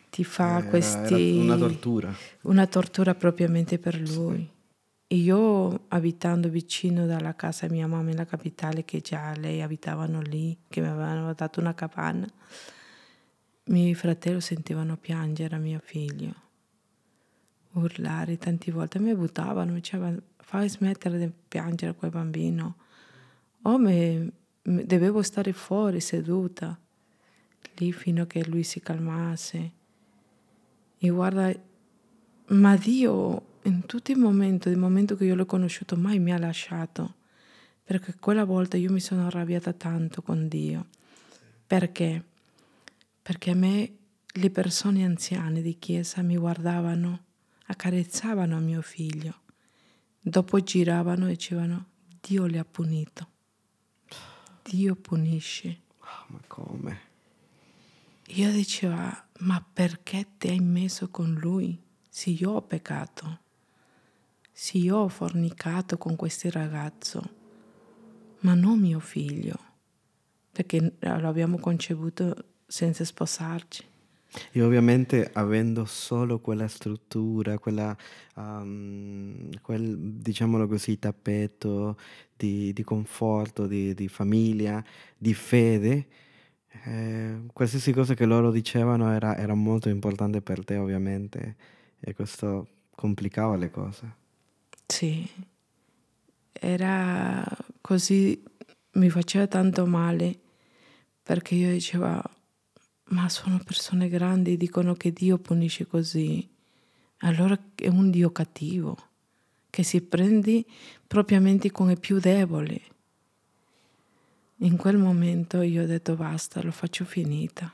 [0.09, 1.39] ti fa eh, questi...
[1.39, 2.15] una tortura.
[2.43, 4.49] Una tortura propriamente per lui.
[5.07, 5.17] Sì.
[5.21, 10.57] Io abitando vicino dalla casa di mia mamma nella capitale, che già lei abitavano lì,
[10.69, 16.33] che mi avevano dato una capanna, i miei fratelli sentivano piangere a mio figlio,
[17.73, 22.75] urlare tante volte, mi buttavano, mi dicevano fai smettere di piangere quel bambino.
[23.63, 26.79] O mi, dovevo stare fuori seduta
[27.79, 29.71] lì fino a che lui si calmasse.
[30.97, 31.51] E guarda,
[32.47, 36.37] ma Dio in tutti i momenti, il momento che io l'ho conosciuto, mai mi ha
[36.37, 37.15] lasciato.
[37.83, 40.87] Perché quella volta io mi sono arrabbiata tanto con Dio.
[41.65, 42.23] Perché?
[43.21, 43.93] Perché a me
[44.25, 47.25] le persone anziane di chiesa mi guardavano,
[47.65, 49.41] accarezzavano mio figlio.
[50.19, 51.87] Dopo giravano e dicevano,
[52.21, 53.27] Dio le ha punito.
[54.69, 55.81] Dio punisce.
[55.97, 56.99] Oh, ma come?
[58.27, 58.95] Io dicevo,
[59.39, 61.81] ma perché ti hai messo con lui?
[62.07, 63.39] Se io ho peccato,
[64.51, 67.33] se io ho fornicato con questo ragazzo,
[68.41, 69.57] ma non mio figlio,
[70.51, 72.35] perché lo abbiamo concevuto
[72.67, 73.83] senza sposarci.
[74.51, 77.95] E ovviamente avendo solo quella struttura, quella,
[78.35, 81.97] um, quel, diciamolo così, tappeto
[82.35, 84.83] di, di conforto, di, di, famiglia,
[85.17, 86.07] di fede,
[86.85, 91.55] eh, qualsiasi cosa che loro dicevano era, era molto importante per te ovviamente
[91.99, 94.15] e questo complicava le cose.
[94.85, 95.27] Sì,
[96.51, 97.43] era
[97.81, 98.41] così,
[98.93, 100.37] mi faceva tanto male
[101.23, 102.21] perché io dicevo,
[103.09, 106.47] ma sono persone grandi, dicono che Dio punisce così,
[107.19, 108.97] allora è un Dio cattivo,
[109.69, 110.65] che si prende
[111.07, 112.81] propriamente con i più deboli.
[114.61, 117.73] In quel momento io ho detto basta, lo faccio finita.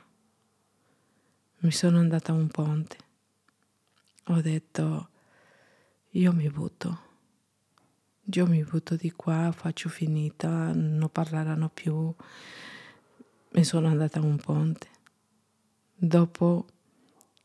[1.58, 2.96] Mi sono andata a un ponte.
[4.26, 5.08] Ho detto
[6.10, 7.04] io mi butto.
[8.32, 12.12] Io mi butto di qua, faccio finita, non parleranno più.
[13.50, 14.94] Mi sono andata a un ponte.
[15.98, 16.66] Dopo,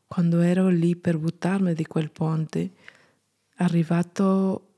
[0.06, 2.70] quando ero lì per buttarmi di quel ponte,
[3.56, 4.68] arrivato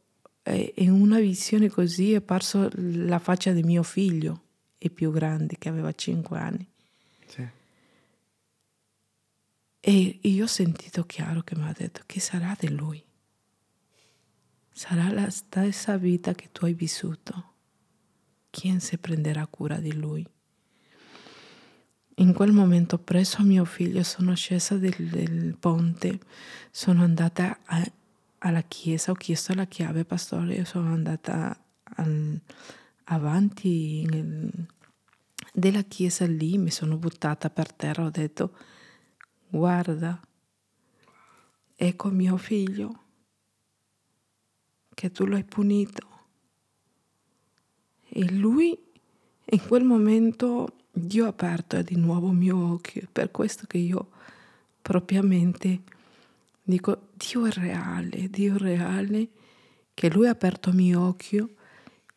[0.44, 4.42] in una visione così è apparso la faccia di mio figlio
[4.78, 6.68] e più grande che aveva 5 anni.
[7.26, 7.48] Sì.
[9.80, 13.02] E io ho sentito chiaro che mi ha detto che sarà di lui.
[14.70, 17.52] Sarà la stessa vita che tu hai vissuto.
[18.50, 20.26] Chi si prenderà cura di lui?
[22.18, 26.20] In quel momento ho preso mio figlio, sono scesa del, del ponte,
[26.70, 27.82] sono andata a,
[28.38, 31.60] alla chiesa, ho chiesto la chiave, pastore, sono andata
[31.96, 32.40] al,
[33.04, 34.48] avanti nel,
[35.52, 38.56] della chiesa lì, mi sono buttata per terra, ho detto,
[39.48, 40.20] guarda,
[41.74, 43.02] ecco mio figlio,
[44.94, 46.12] che tu l'hai punito.
[48.08, 48.78] E lui
[49.46, 54.10] in quel momento Dio ha aperto di nuovo il mio occhio, per questo che io
[54.80, 55.82] propriamente
[56.62, 59.28] dico, Dio è reale, Dio è reale,
[59.92, 61.50] che lui ha aperto il mio occhio,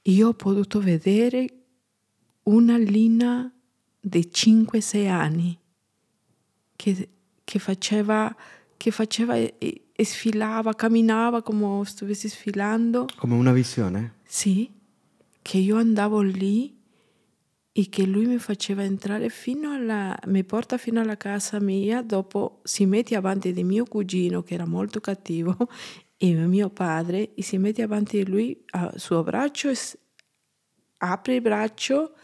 [0.04, 1.54] io ho potuto vedere
[2.44, 3.52] una linea
[4.00, 5.58] di 5-6 anni
[6.76, 7.10] che,
[7.44, 8.34] che, faceva,
[8.78, 13.08] che faceva e, e, sfilava, camminava come stessi sfilando.
[13.18, 14.20] Come una visione?
[14.24, 14.72] Sì,
[15.42, 16.77] che io andavo lì
[17.78, 22.62] e che lui mi faceva entrare fino alla, mi porta fino alla casa mia, dopo
[22.64, 25.56] si mette avanti di mio cugino che era molto cattivo
[26.18, 29.72] e mio padre e si mette avanti di lui al suo braccio
[30.98, 32.16] apre il braccio,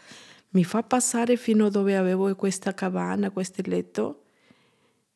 [0.50, 4.24] mi fa passare fino a dove avevo questa cabana, questo letto,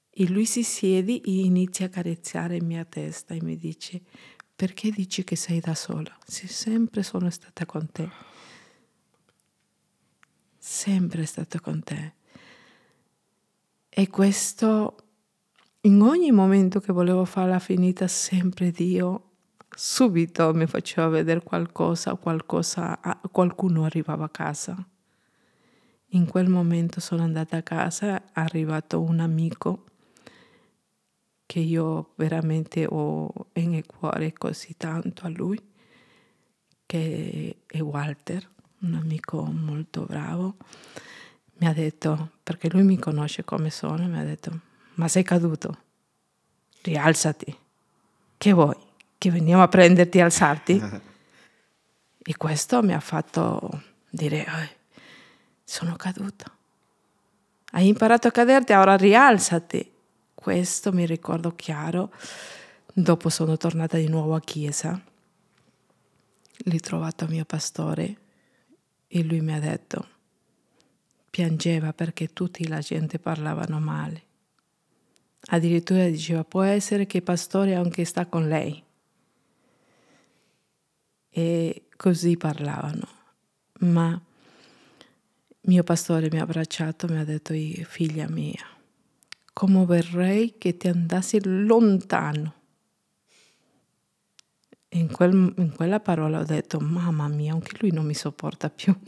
[0.09, 4.03] e lui si siede e inizia a carezzare la mia testa e mi dice,
[4.55, 6.17] perché dici che sei da sola?
[6.25, 8.38] Se sempre sono stata con te.
[10.71, 12.13] Sempre stata con te.
[13.89, 14.97] E questo,
[15.81, 19.31] in ogni momento che volevo farla finita, sempre Dio
[19.71, 23.01] subito mi faceva vedere qualcosa, qualcosa,
[23.33, 24.77] qualcuno arrivava a casa.
[26.09, 29.85] In quel momento sono andata a casa, è arrivato un amico
[31.47, 35.59] che io veramente ho nel cuore così tanto a lui,
[36.85, 40.57] che è Walter, un amico molto bravo.
[41.59, 44.61] Mi ha detto, perché lui mi conosce come sono, mi ha detto,
[44.95, 45.77] ma sei caduto,
[46.83, 47.57] rialzati,
[48.37, 48.87] che vuoi?
[49.19, 50.81] che veniamo a prenderti e alzarti.
[52.19, 54.47] e questo mi ha fatto dire,
[55.65, 56.51] sono caduta.
[57.73, 59.93] Hai imparato a caderti, ora rialzati.
[60.33, 62.13] Questo mi ricordo chiaro.
[62.93, 64.99] Dopo sono tornata di nuovo a chiesa.
[66.65, 68.17] Lì trovato mio pastore
[69.09, 70.07] e lui mi ha detto,
[71.31, 74.23] piangeva perché tutti la gente parlavano male.
[75.51, 78.83] Addirittura diceva, può essere che pastore anche sta con lei
[81.31, 83.09] e così parlavano.
[83.81, 84.21] Ma
[85.61, 87.55] mio pastore mi ha abbracciato e mi ha detto,
[87.85, 88.65] figlia mia,
[89.53, 92.55] come vorrei che ti andassi lontano.
[94.91, 98.97] In, quel, in, quella parola ho detto, mamma mia, anche lui non mi sopporta più.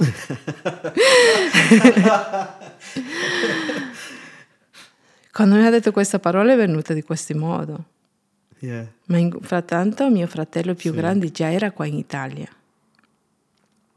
[5.32, 7.84] Quando mi ha detto questa parola è venuta di questo modo.
[8.58, 8.86] Yeah.
[9.06, 10.96] Ma in, frattanto mio fratello più sì.
[10.96, 12.48] grande già era qua in Italia.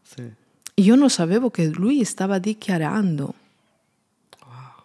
[0.01, 0.31] Sì.
[0.75, 3.33] Io non sapevo che lui stava dichiarando.
[4.45, 4.83] Wow.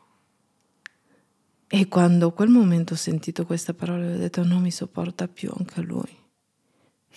[1.68, 5.52] E quando a quel momento ho sentito questa parola ho detto non mi sopporta più
[5.56, 6.17] anche lui.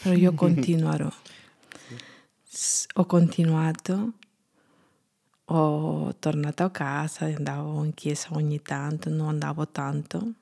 [0.01, 1.09] Però io continuerò.
[2.95, 4.13] ho continuato,
[5.45, 10.33] ho tornato a casa, andavo in chiesa ogni tanto, non andavo tanto.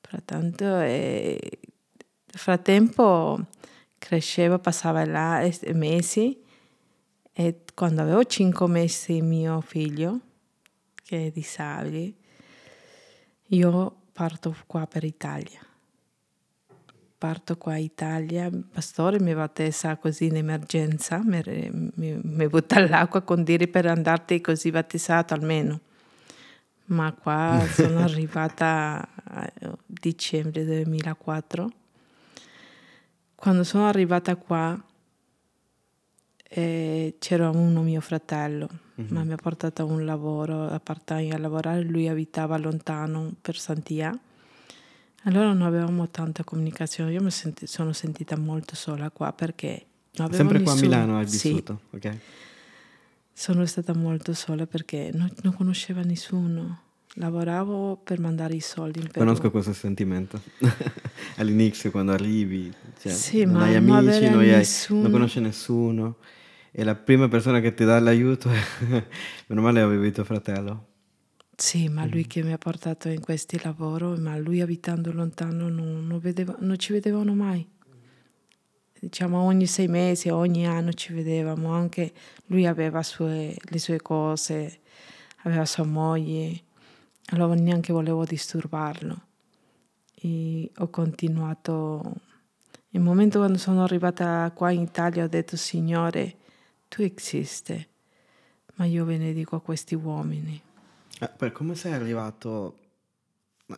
[0.00, 3.46] Frattanto, e nel frattempo
[3.98, 6.42] cresceva, passava là mesi
[7.32, 10.20] e quando avevo cinque mesi mio figlio,
[10.94, 12.12] che è disabile,
[13.46, 15.68] io parto qua per Italia
[17.20, 21.42] parto qua in Italia, il pastore mi battezza così in emergenza, mi,
[21.96, 25.80] mi, mi butta all'acqua con dire per andarti così battezzato almeno.
[26.86, 29.52] Ma qua sono arrivata a
[29.84, 31.70] dicembre 2004.
[33.34, 34.82] Quando sono arrivata qua
[36.42, 38.66] eh, c'era uno mio fratello,
[38.98, 39.12] mm-hmm.
[39.12, 43.58] ma mi ha portato a un lavoro, a part-time a lavorare, lui abitava lontano per
[43.58, 44.18] Santia
[45.24, 50.58] allora non avevamo tanta comunicazione, io mi senti, sono sentita molto sola qua perché Sempre
[50.58, 50.62] nessuno.
[50.62, 51.80] qua a Milano hai vissuto?
[51.90, 51.96] Sì.
[51.96, 52.18] Okay.
[53.32, 56.82] Sono stata molto sola perché non, non conosceva nessuno.
[57.14, 59.24] Lavoravo per mandare i soldi in Perù.
[59.24, 60.40] Conosco questo sentimento.
[61.36, 66.16] All'inizio quando arrivi, cioè, sì, non hai amici, non, hai, non conosci nessuno
[66.70, 68.58] e la prima persona che ti dà l'aiuto è...
[69.46, 70.89] Meno male avevi tuo fratello.
[71.60, 76.06] Sì, ma lui che mi ha portato in questi lavori, ma lui abitando lontano non,
[76.06, 77.68] non, vedeva, non ci vedevano mai.
[78.98, 82.14] Diciamo ogni sei mesi, ogni anno ci vedevamo, anche
[82.46, 84.80] lui aveva sue, le sue cose,
[85.42, 86.62] aveva sua moglie,
[87.26, 89.20] allora neanche volevo disturbarlo.
[90.14, 92.14] E ho continuato.
[92.88, 96.36] Il momento quando sono arrivata qua in Italia ho detto, Signore,
[96.88, 97.86] tu esisti,
[98.76, 100.68] ma io ve ne dico a questi uomini
[101.38, 102.78] eh, come sei arrivato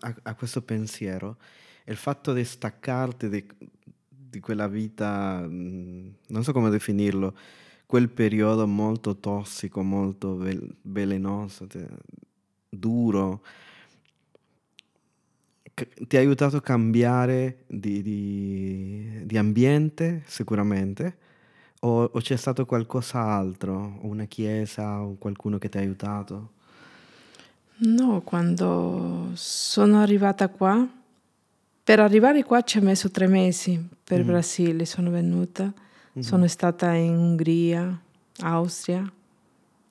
[0.00, 1.38] a, a questo pensiero?
[1.86, 3.46] Il fatto di staccarti di,
[4.08, 7.36] di quella vita, mm, non so come definirlo,
[7.86, 11.88] quel periodo molto tossico, molto vel- velenoso, te-
[12.68, 13.42] duro,
[16.06, 21.16] ti ha aiutato a cambiare di, di, di ambiente sicuramente?
[21.80, 23.98] O, o, c'è stato qualcos'altro?
[24.02, 26.52] Una chiesa o qualcuno che ti ha aiutato?
[27.84, 30.86] No, quando sono arrivata qua,
[31.82, 34.26] per arrivare qua ci ho messo tre mesi per mm.
[34.26, 36.20] Brasile, sono venuta, mm-hmm.
[36.20, 38.00] sono stata in Ungheria,
[38.42, 39.10] Austria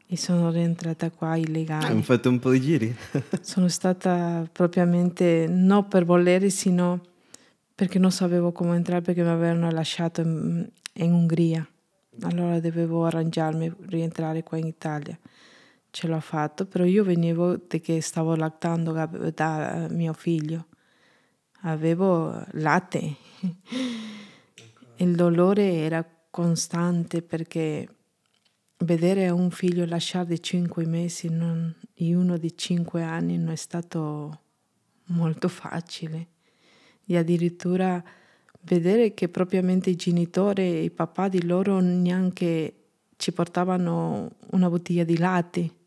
[0.08, 1.88] e sono rientrata qua illegale.
[1.88, 2.96] Hai fatto un po' di giri?
[3.42, 7.02] sono stata propriamente, non per volere, sino
[7.76, 11.68] perché non sapevo come entrare perché mi avevano lasciato in, in Ungheria.
[12.22, 15.18] Allora dovevo arrangiarmi, rientrare qua in Italia
[15.92, 18.94] ce l'ho fatto, però io venivo che stavo lattando
[19.34, 20.68] da mio figlio,
[21.62, 23.16] avevo latte.
[24.96, 27.88] Il dolore era costante perché
[28.78, 33.56] vedere un figlio lasciare di cinque mesi non, e uno di cinque anni non è
[33.56, 34.40] stato
[35.08, 36.28] molto facile.
[37.06, 38.02] E addirittura
[38.62, 42.76] vedere che propriamente i genitori e i papà di loro neanche
[43.18, 45.80] ci portavano una bottiglia di latte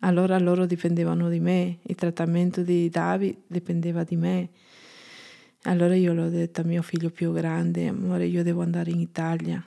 [0.00, 4.48] allora loro dipendevano di me, il trattamento di David dipendeva di me.
[5.62, 9.62] Allora io l'ho detto a mio figlio più grande, amore, io devo andare in Italia.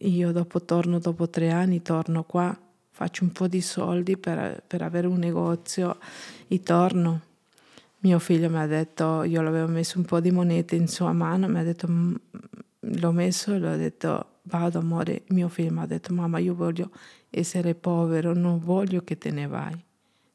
[0.00, 2.58] Io dopo torno, dopo tre anni, torno qua,
[2.90, 5.98] faccio un po' di soldi per, per avere un negozio
[6.46, 7.20] e torno.
[8.00, 11.46] Mio figlio mi ha detto, io l'avevo messo un po' di monete in sua mano,
[11.46, 11.86] mi ha detto,
[12.96, 15.22] l'ho messo e l'ho detto, vado amore.
[15.28, 16.90] Mio figlio ha detto, mamma, io voglio
[17.30, 19.84] essere povero, non voglio che te ne vai.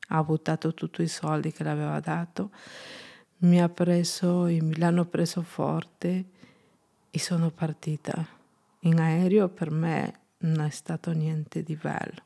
[0.10, 2.51] Ha buttato tutti i soldi che l'aveva dato,
[3.39, 6.26] mi ha preso, mi l'hanno preso forte
[7.10, 8.26] e sono partita.
[8.82, 12.22] In aereo per me non è stato niente di bello.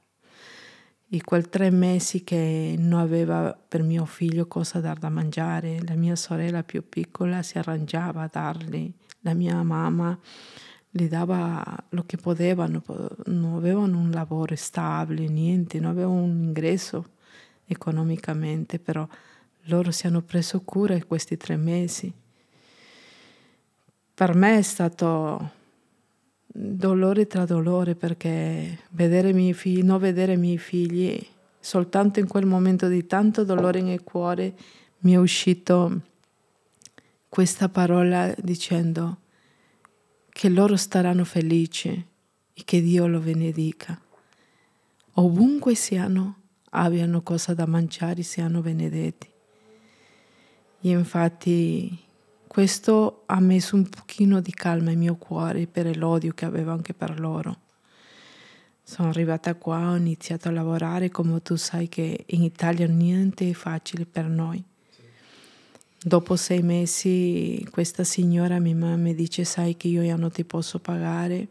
[1.10, 5.96] E quei tre mesi che non aveva per mio figlio cosa dar da mangiare, la
[5.96, 8.92] mia sorella più piccola si arrangiava a dargli,
[9.22, 10.18] la mia mamma
[10.90, 12.84] gli dava lo che potevano,
[13.26, 17.10] non avevano un lavoro stabile, niente, non avevano un ingresso
[17.66, 19.08] economicamente, però
[19.64, 22.12] loro si hanno preso cura in questi tre mesi.
[24.14, 25.52] Per me è stato
[26.48, 31.24] dolore tra dolore perché vedere figli, non vedere i miei figli,
[31.60, 34.56] soltanto in quel momento di tanto dolore nel cuore
[35.00, 36.02] mi è uscito
[37.30, 39.18] questa parola dicendo
[40.30, 41.90] che loro staranno felici
[42.54, 44.00] e che Dio lo benedica.
[45.14, 46.36] Ovunque siano,
[46.72, 49.28] abbiano cosa da mangiare, siano benedetti.
[50.82, 52.06] E infatti
[52.48, 56.94] questo ha messo un pochino di calma in mio cuore per l'odio che avevo anche
[56.94, 57.62] per loro.
[58.84, 63.54] Sono arrivata qua, ho iniziato a lavorare, come tu sai che in Italia niente è
[63.54, 64.64] facile per noi.
[66.04, 71.48] Dopo sei mesi questa signora mi, mi dice sai che io non ti posso pagare,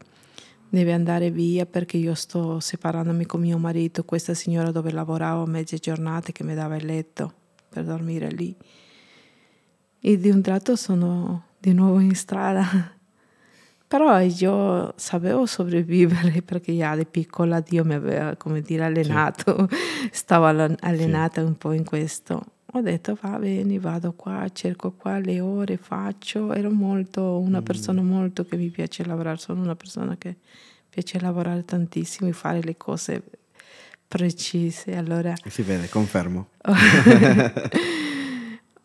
[0.69, 5.77] devi andare via perché io sto separandomi con mio marito, questa signora dove lavoravo mezze
[5.77, 7.33] giornate che mi dava il letto
[7.67, 8.55] per dormire lì.
[9.99, 12.95] E di un tratto sono di nuovo in strada.
[13.85, 20.09] Però io sapevo sopravvivere perché già da piccola Dio mi aveva, come dire, allenato, sì.
[20.11, 21.47] stavo allenata sì.
[21.47, 26.53] un po' in questo ho detto va bene, vado qua, cerco qua le ore, faccio.
[26.53, 27.63] Ero molto, una mm.
[27.63, 30.35] persona molto che mi piace lavorare, sono una persona che
[30.89, 33.23] piace lavorare tantissimo e fare le cose
[34.07, 34.95] precise.
[34.95, 36.49] Allora, si vede, confermo.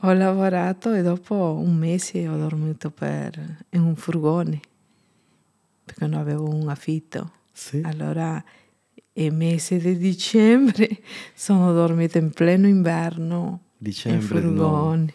[0.05, 4.61] ho lavorato e dopo un mese ho dormito per, in un furgone
[5.85, 7.33] perché non avevo un affitto.
[7.53, 7.83] Sì.
[7.85, 8.43] Allora,
[9.15, 10.89] il mese di dicembre
[11.35, 15.13] sono dormita in pleno inverno Dicembre furgoni.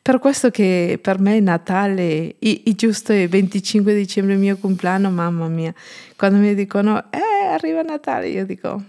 [0.00, 4.56] Per questo che per me è Natale, i, i giusto il 25 dicembre, il mio
[4.56, 5.74] compleanno, mamma mia,
[6.16, 8.80] quando mi dicono, eh, arriva Natale, io dico,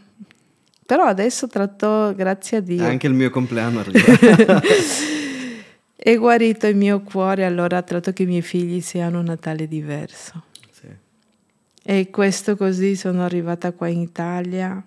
[0.85, 2.85] però adesso tratto, grazie a Dio.
[2.85, 4.61] Anche il mio compleanno arriva.
[5.95, 10.43] è guarito il mio cuore, allora tratto che i miei figli siano un Natale diverso.
[10.69, 10.87] Sì.
[11.83, 14.85] E questo così sono arrivata qua in Italia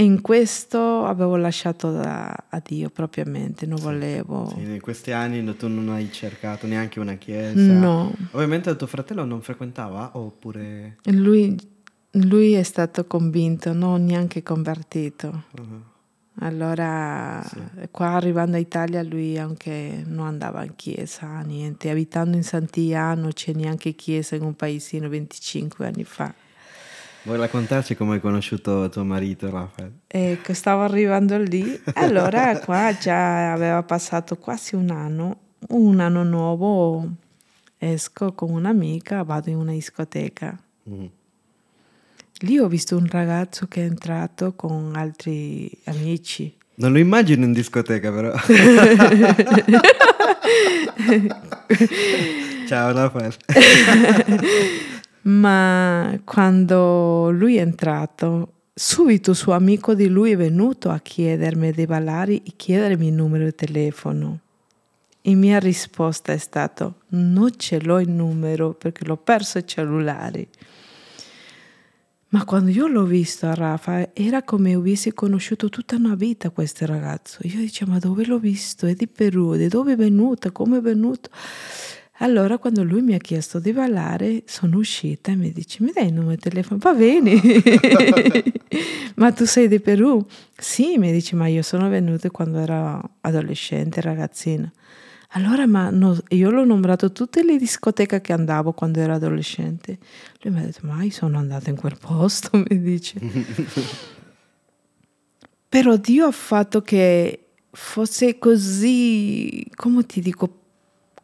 [0.00, 4.50] e in questo avevo lasciato da, a Dio propriamente, non volevo.
[4.56, 7.60] Sì, in questi anni tu non hai cercato neanche una chiesa.
[7.60, 8.10] No.
[8.30, 10.96] Ovviamente tuo fratello non frequentava oppure...
[11.10, 11.54] Lui,
[12.12, 15.42] lui è stato convinto, non neanche convertito.
[15.58, 15.82] Uh-huh.
[16.38, 17.60] Allora, sì.
[17.90, 21.90] qua arrivando in Italia lui anche non andava in chiesa, niente.
[21.90, 26.32] Abitando in Santiano c'è neanche chiesa in un paesino 25 anni fa.
[27.22, 29.92] Vuoi raccontarci come hai conosciuto tuo marito, Raffaele?
[30.06, 31.78] Ecco, stavo arrivando lì.
[31.94, 35.38] Allora, qua già aveva passato quasi un anno.
[35.68, 37.06] Un anno nuovo
[37.76, 40.58] esco con un'amica, vado in una discoteca.
[40.88, 41.04] Mm.
[42.38, 46.56] Lì ho visto un ragazzo che è entrato con altri amici.
[46.76, 48.32] Non lo immagino in discoteca, però.
[52.66, 53.36] Ciao, Raffaele
[55.22, 61.86] ma quando lui è entrato, subito suo amico di lui è venuto a chiedermi dei
[61.86, 64.38] ballari e chiedermi il numero di telefono.
[65.22, 70.48] E mia risposta è stata, non ce l'ho il numero perché l'ho perso il cellulare.
[72.28, 76.86] Ma quando io l'ho visto a Rafa era come avessi conosciuto tutta una vita questo
[76.86, 77.40] ragazzo.
[77.42, 78.86] Io dicevo, ma dove l'ho visto?
[78.86, 80.52] È di Perù, di dove è venuto?
[80.52, 81.28] Come è venuto?
[82.22, 86.08] Allora quando lui mi ha chiesto di ballare sono uscita e mi dice mi dai
[86.08, 86.78] il numero di telefono?
[86.78, 87.40] Va bene,
[89.16, 90.22] ma tu sei di Perù?
[90.54, 94.70] Sì, mi dice ma io sono venuta quando ero adolescente, ragazzina.
[95.30, 99.96] Allora ma no, io l'ho nombrato tutte le discoteche che andavo quando ero adolescente.
[100.42, 103.18] Lui mi ha detto ma io sono andata in quel posto, mi dice.
[105.70, 110.59] Però Dio ha fatto che fosse così, come ti dico,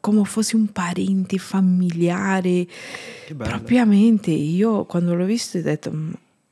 [0.07, 2.65] come fossi un parente familiare.
[3.37, 5.93] Propriamente io quando l'ho visto ho detto,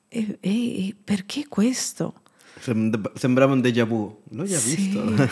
[0.09, 2.15] e, e, perché questo?
[2.59, 4.75] Sembrava un déjà vu, l'ho già sì.
[4.75, 5.29] visto.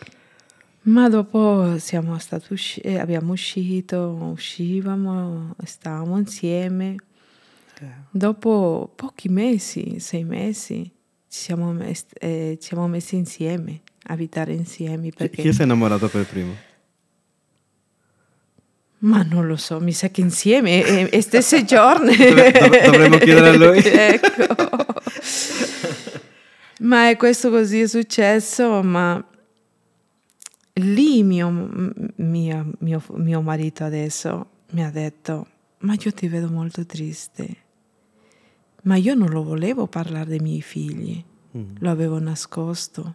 [0.88, 6.94] Ma dopo siamo stati usci- eh, abbiamo uscito, uscivamo, stavamo insieme.
[7.78, 7.86] Eh.
[8.10, 10.82] Dopo pochi mesi, sei mesi,
[11.28, 15.10] ci siamo, messi, eh, ci siamo messi insieme, a abitare insieme.
[15.14, 15.42] Perché...
[15.42, 16.68] Chi si è innamorato per primo?
[19.02, 22.14] Ma non lo so, mi sa che insieme e, e stesse giorni.
[22.16, 23.78] dovremmo chiedere a lui.
[23.84, 24.86] ecco.
[26.80, 29.22] ma è questo così è successo, ma
[30.74, 31.50] lì mio,
[32.16, 35.46] mio, mio, mio marito adesso mi ha detto,
[35.78, 37.56] ma io ti vedo molto triste.
[38.82, 41.22] Ma io non lo volevo parlare dei miei figli,
[41.56, 41.76] mm.
[41.78, 43.14] lo avevo nascosto.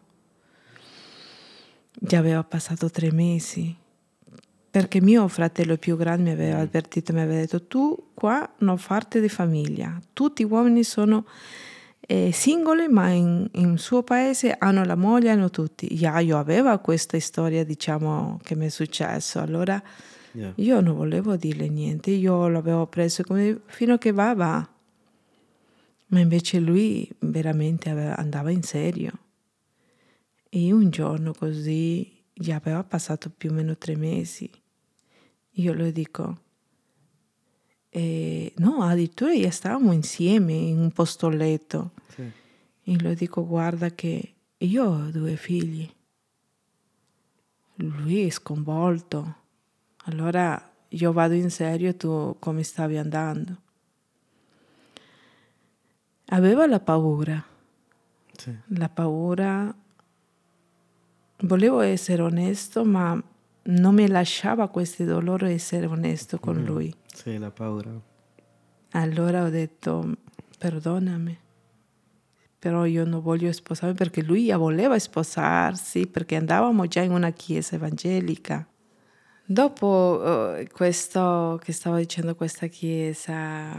[1.91, 3.83] Già aveva passato tre mesi
[4.75, 9.21] perché mio fratello più grande mi aveva avvertito, mi aveva detto tu qua non farti
[9.21, 11.25] di famiglia, tutti gli uomini sono
[12.01, 15.95] eh, singoli ma in, in, suo paese hanno la moglie, hanno tutti.
[15.97, 19.81] Yeah, io avevo questa storia diciamo che mi è successo, allora
[20.33, 20.51] yeah.
[20.55, 24.69] io non volevo dirle niente, io l'avevo preso come fino a che va va,
[26.07, 29.13] ma invece lui veramente aveva, andava in serio.
[30.49, 34.63] E un giorno così già aveva passato più o meno tre mesi.
[35.57, 36.37] Io le dico,
[37.89, 41.91] eh, no, addirittura già stavamo insieme in un posto letto.
[42.09, 42.29] Sì.
[42.83, 45.89] E le dico, guarda che io ho due figli.
[47.75, 49.35] Lui è sconvolto.
[50.05, 53.61] Allora io vado in serio, tu come stavi andando?
[56.29, 57.43] Aveva la paura,
[58.35, 58.53] Sì.
[58.67, 59.73] la paura.
[61.39, 63.21] Volevo essere onesto, ma
[63.65, 66.65] non mi lasciava questo dolore essere onesto con Mm.
[66.65, 66.93] lui.
[67.13, 67.91] Sì, la paura.
[68.91, 70.11] Allora ho detto,
[70.57, 71.37] perdonami,
[72.59, 77.31] però io non voglio sposarmi perché lui già voleva sposarsi, perché andavamo già in una
[77.31, 78.65] chiesa evangelica.
[79.47, 83.69] Dopo eh, questo che stavo dicendo, questa chiesa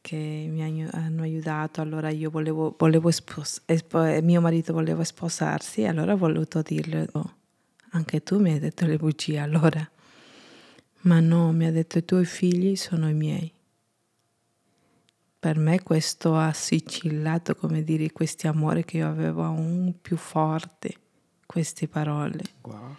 [0.00, 6.14] che mi hanno, aiutato, allora io volevo, volevo spos- espo- mio marito voleva sposarsi, allora
[6.14, 7.34] ho voluto dirle, "Oh,
[7.90, 9.88] anche tu mi hai detto le bugie allora.
[11.02, 13.52] Ma no, mi ha detto i tuoi figli sono i miei.
[15.38, 20.94] Per me questo ha sigillato, come dire, questi amori che io avevo aún più forte,
[21.46, 22.42] queste parole.
[22.60, 22.96] Wow.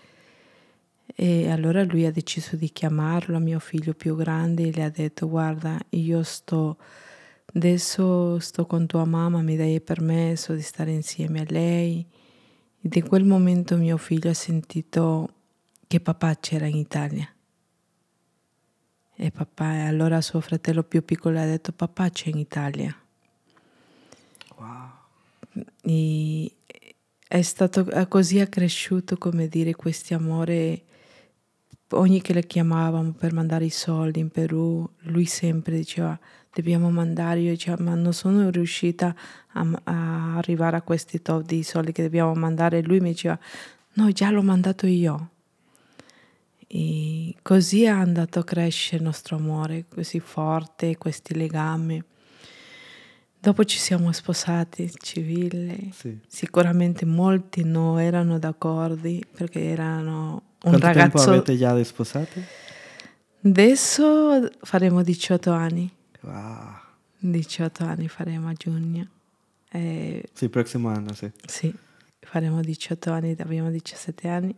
[1.13, 5.29] E allora lui ha deciso di chiamarlo, mio figlio più grande, e le ha detto,
[5.29, 6.77] guarda, io sto,
[7.53, 12.03] adesso sto con tua mamma, mi dai il permesso di stare insieme a lei.
[12.83, 15.33] Ed in quel momento mio figlio ha sentito
[15.87, 17.27] che papà c'era in Italia.
[19.15, 22.95] E papà, e allora suo fratello più piccolo ha detto, papà c'è in Italia.
[24.57, 24.89] Wow.
[25.83, 26.55] E
[27.27, 30.85] è stato così è cresciuto, come dire, questo amore.
[31.89, 36.17] Ogni che le chiamavamo per mandare i soldi in Perù, lui sempre diceva
[36.53, 39.15] dobbiamo mandare, io dicevo ma non sono riuscita
[39.53, 43.39] a, a arrivare a questi top di soldi che dobbiamo mandare, e lui mi diceva
[43.93, 45.29] no già l'ho mandato io.
[46.67, 52.01] E così è andato a crescere il nostro amore, così forte, questi legami.
[53.37, 55.89] Dopo ci siamo sposati, civile.
[55.91, 56.17] Sì.
[56.27, 61.29] Sicuramente molti non erano d'accordo perché erano un Quanto tempo ragazzo.
[61.31, 62.41] avete già sposati?
[63.43, 65.91] Adesso faremo 18 anni.
[66.21, 66.79] Wow.
[67.19, 69.07] 18 anni faremo a giugno.
[69.71, 71.31] Eh, Sì, prossimo anno, sì.
[71.45, 71.73] sì,
[72.19, 74.55] faremo 18 anni, abbiamo 17 anni.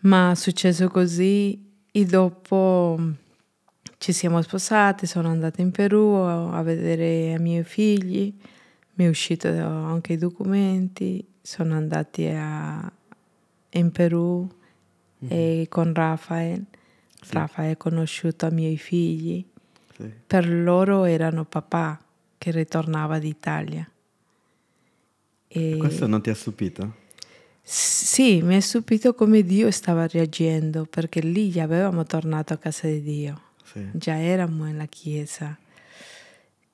[0.00, 2.98] Ma è successo così e dopo
[3.98, 8.34] ci siamo sposati, sono andata in Perù a vedere i miei figli,
[8.94, 12.90] mi è uscito anche i documenti, sono andati a,
[13.72, 14.48] in Perù
[15.28, 16.64] e con Rafael.
[17.20, 17.34] Sì.
[17.34, 19.44] Rafael ha conosciuto i miei figli.
[20.26, 21.98] Per loro erano papà
[22.38, 23.88] che ritornava d'Italia.
[25.48, 26.94] E Questo non ti ha stupito?
[27.62, 32.86] sì, mi ha stupito come Dio stava reagendo, perché lì già avevamo tornato a casa
[32.88, 33.86] di Dio, Sì.
[33.92, 35.56] già eravamo nella chiesa.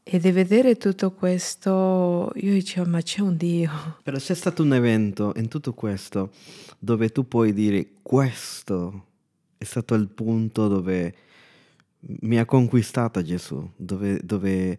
[0.09, 3.99] E di vedere tutto questo, io dicevo, ma c'è un Dio.
[4.05, 6.31] Però c'è stato un evento in tutto questo
[6.79, 9.07] dove tu puoi dire questo
[9.59, 11.15] è stato il punto dove
[12.21, 14.79] mi ha conquistato Gesù, dove, dove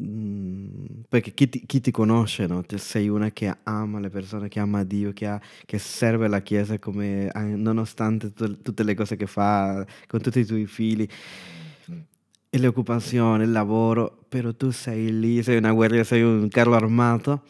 [0.00, 2.62] mm, perché chi ti, chi ti conosce, no?
[2.62, 6.40] Te sei una che ama le persone, che ama Dio, che, ha- che serve la
[6.40, 11.06] Chiesa come, nonostante tu- tutte le cose che fa, con tutti i tuoi figli,
[12.48, 16.74] e le occupazioni, il lavoro, però tu sei lì, sei una guerriera, sei un carro
[16.74, 17.42] armato.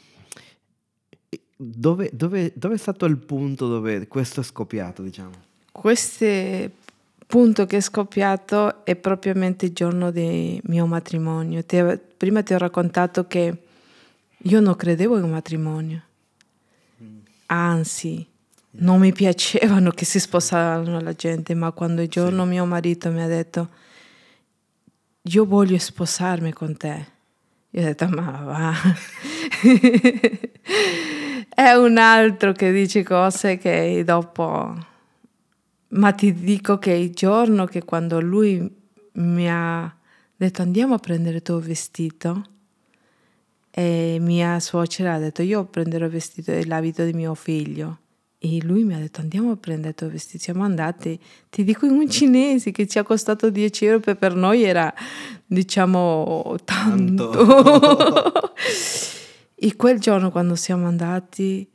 [1.59, 5.33] Dove, dove- dove è stato il punto dove questo è scoppiato, diciamo?
[5.73, 6.25] Questo
[7.27, 11.65] punto che è scoppiato è propriamente il giorno del mio matrimonio.
[11.65, 13.63] Te- prima ti ho raccontato che
[14.37, 16.03] io non credevo in un matrimonio,
[17.47, 18.27] anzi,
[18.79, 23.23] non mi piacevano che si sposassero la gente, ma quando il giorno mio marito mi
[23.23, 23.69] ha detto
[25.23, 27.07] io voglio sposarmi con te,
[27.71, 28.73] io ho detto ma va.
[31.49, 34.95] è un altro che dice cose che dopo...
[35.89, 38.69] Ma ti dico che il giorno che quando lui
[39.13, 39.95] mi ha
[40.35, 42.45] detto andiamo a prendere il tuo vestito
[43.71, 48.01] e mia suocera ha detto io prenderò il vestito e l'abito di mio figlio.
[48.39, 50.43] E lui mi ha detto andiamo a prendere il tuo vestito.
[50.43, 51.19] Siamo andati
[51.51, 54.93] ti dico in un cinese che ci ha costato 10 euro per, per noi era
[55.47, 58.55] diciamo tanto, Tanto.
[59.55, 61.69] e quel giorno quando siamo andati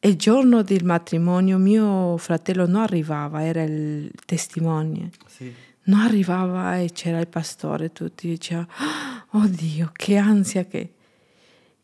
[0.00, 5.10] il giorno del matrimonio mio fratello non arrivava era il testimone.
[5.26, 5.52] Sì.
[5.84, 8.68] non arrivava e c'era il pastore, tutti dicevano,
[9.32, 10.92] oh Dio, che ansia che...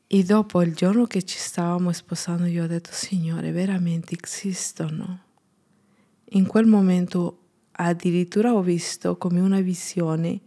[0.06, 5.20] E dopo il giorno che ci stavamo sposando io ho detto, Signore, veramente esistono?
[6.30, 7.38] In quel momento
[7.72, 10.40] addirittura ho visto come una visione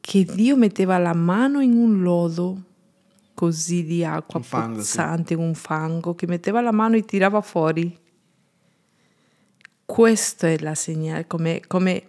[0.00, 2.62] che Dio metteva la mano in un lodo
[3.34, 5.34] così di acqua Un fango, sì.
[5.34, 7.98] un fango, che metteva la mano e tirava fuori.
[9.84, 12.04] Questo è la segnale, come, come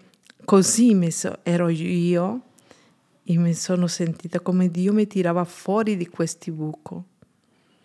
[0.46, 2.42] così so- ero io
[3.24, 7.06] e mi sono sentita come Dio mi tirava fuori di questi buco.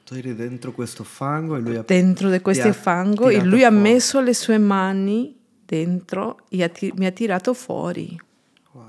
[0.04, 1.82] Tu eri dentro questo fango e lui ha...
[1.82, 3.82] Dentro di questo ha fango e lui ha fuori.
[3.82, 8.18] messo le sue mani dentro e ha mi ha tirato fuori.
[8.72, 8.84] Wow.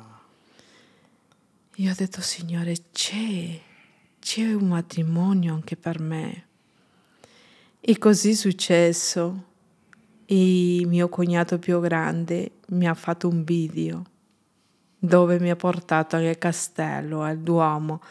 [1.76, 3.60] Io ho detto, Signore, c'è,
[4.20, 6.46] c'è un matrimonio anche per me.
[7.80, 9.46] E così è successo.
[10.26, 14.06] E mio cognato più grande mi ha fatto un video
[15.00, 18.02] dove mi ha portato al castello, al Duomo.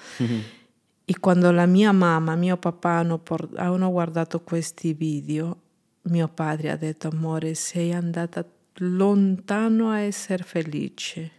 [1.05, 5.61] E quando la mia mamma e mio papà hanno, por- hanno guardato questi video,
[6.03, 8.45] mio padre ha detto, amore, sei andata
[8.79, 11.31] lontano a essere felice.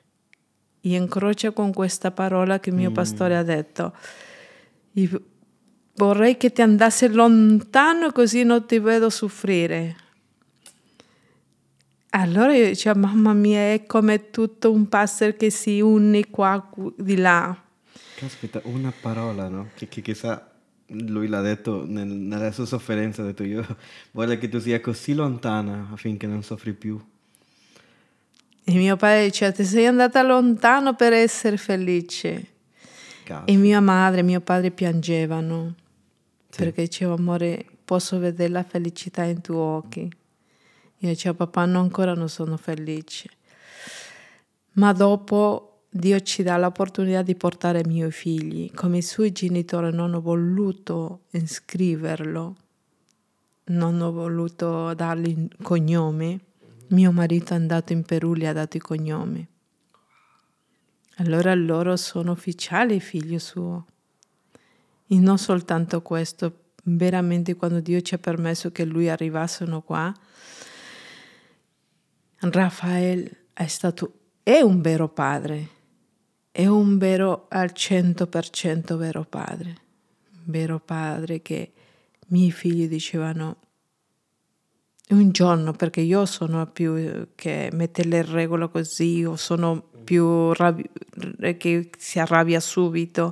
[0.82, 3.94] E incrocia con questa parola che mio pastore ha detto.
[5.02, 5.22] "I-
[5.96, 9.96] Vorrei che ti andasse lontano così non ti vedo soffrire.
[12.12, 17.18] Allora io dicevo, mamma mia, è come tutto un puzzle che si une qua, di
[17.18, 17.56] là.
[18.16, 19.70] Caspita, una parola, no?
[19.76, 20.50] Che, che chissà,
[20.88, 23.64] lui l'ha detto nel- nella sua sofferenza, ha detto io
[24.12, 27.00] voglio che tu sia così lontana affinché non soffri più.
[28.64, 32.48] E mio padre diceva, ti sei andata lontano per essere felice.
[33.30, 33.44] Caspita.
[33.46, 35.76] E mia madre e mio padre piangevano
[36.50, 36.64] Sì.
[36.64, 40.12] perché dicevo, amore, posso vedere la felicità in tuoi occhi.
[41.02, 43.30] Io dicevo, papà, no, ancora non sono felice.
[44.74, 48.72] Ma dopo Dio ci dà l'opportunità di portare i miei figli.
[48.74, 52.56] Come i suoi genitori non hanno voluto iscriverlo,
[53.66, 56.40] non hanno voluto dargli il cognome,
[56.88, 59.48] mio marito è andato in Perù gli ha dato i cognomi.
[61.20, 63.86] Allora loro sono ufficiali figlio suo.
[65.08, 70.14] E non soltanto questo, veramente quando Dio ci ha permesso che lui arrivassero qua,
[72.40, 74.14] Rafael è stato,
[74.44, 75.68] è un vero padre,
[76.52, 79.76] è un vero al 100% vero padre,
[80.46, 81.74] vero padre che
[82.18, 83.58] i miei figli dicevano
[85.10, 90.90] un giorno, perché io sono più che mette le regole così, o sono più rabbi-
[91.58, 93.32] che si arrabbia subito,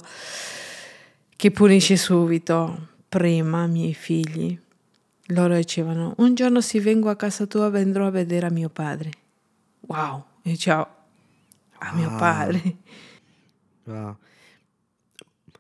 [1.36, 4.58] che punisce subito, prima i miei figli.
[5.32, 9.12] Loro dicevano, un giorno se vengo a casa tua vendrò a vedere a mio padre.
[9.82, 10.88] Wow, e dicevo,
[11.80, 12.18] a mio Wow.
[12.18, 12.76] padre.
[13.84, 14.18] Wow.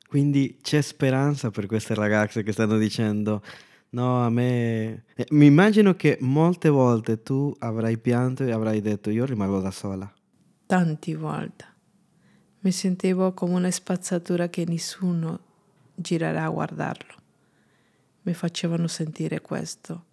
[0.08, 3.42] Quindi c'è speranza per queste ragazze che stanno dicendo
[3.90, 5.04] no, a me...
[5.16, 9.72] Eh, Mi immagino che molte volte tu avrai pianto e avrai detto io rimango da
[9.72, 10.12] sola.
[10.68, 11.66] Tanti volte.
[12.60, 15.40] Mi sentivo come una spazzatura che nessuno
[15.96, 17.16] girerà a guardarlo.
[18.24, 20.08] Mi facevano sentire questo.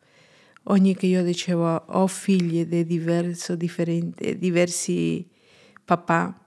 [0.65, 5.29] Ogni che io dicevo ho figli di diverso, diversi
[5.85, 6.41] papà,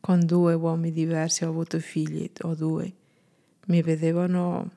[0.00, 2.90] con due uomini diversi ho avuto figli, ho due,
[3.66, 4.70] mi vedevano,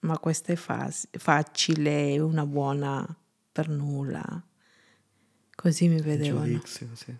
[0.00, 3.06] ma questo è fac- facile, è una buona
[3.52, 4.44] per nulla.
[5.54, 6.44] Così mi vedevano.
[6.44, 7.16] Giudizio, sì.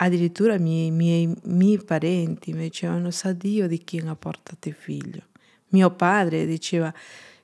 [0.00, 4.74] Addirittura i miei, miei, miei parenti mi dicevano, sa Dio di chi ha portato il
[4.74, 5.22] figlio.
[5.70, 6.92] Mio padre diceva,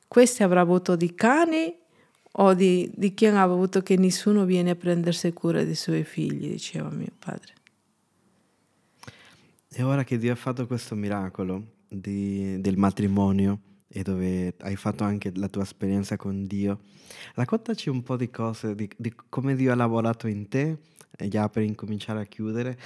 [0.07, 1.79] questo avrà avuto di cane
[2.37, 6.49] o di, di chi ha avuto che nessuno viene a prendersi cura dei suoi figli,
[6.49, 7.53] diceva mio padre.
[9.69, 15.03] E ora che Dio ha fatto questo miracolo di- del matrimonio e dove hai fatto
[15.03, 16.81] anche la tua esperienza con Dio,
[17.35, 20.79] raccontaci un po' di cose, di, di come Dio ha lavorato in te,
[21.29, 22.79] già per incominciare a chiudere,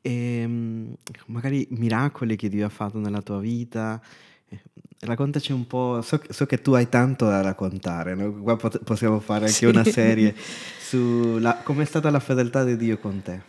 [0.00, 0.92] e mm,
[1.26, 4.00] magari miracoli che Dio ha fatto nella tua vita.
[4.48, 4.60] Eh,
[5.02, 8.32] Raccontaci un po', so, che- so che tu hai tanto da raccontare, no?
[8.42, 9.64] Qua pot- possiamo fare anche Sì.
[9.64, 10.34] una serie
[10.78, 13.40] su come è stata la fedeltà di Dio con te.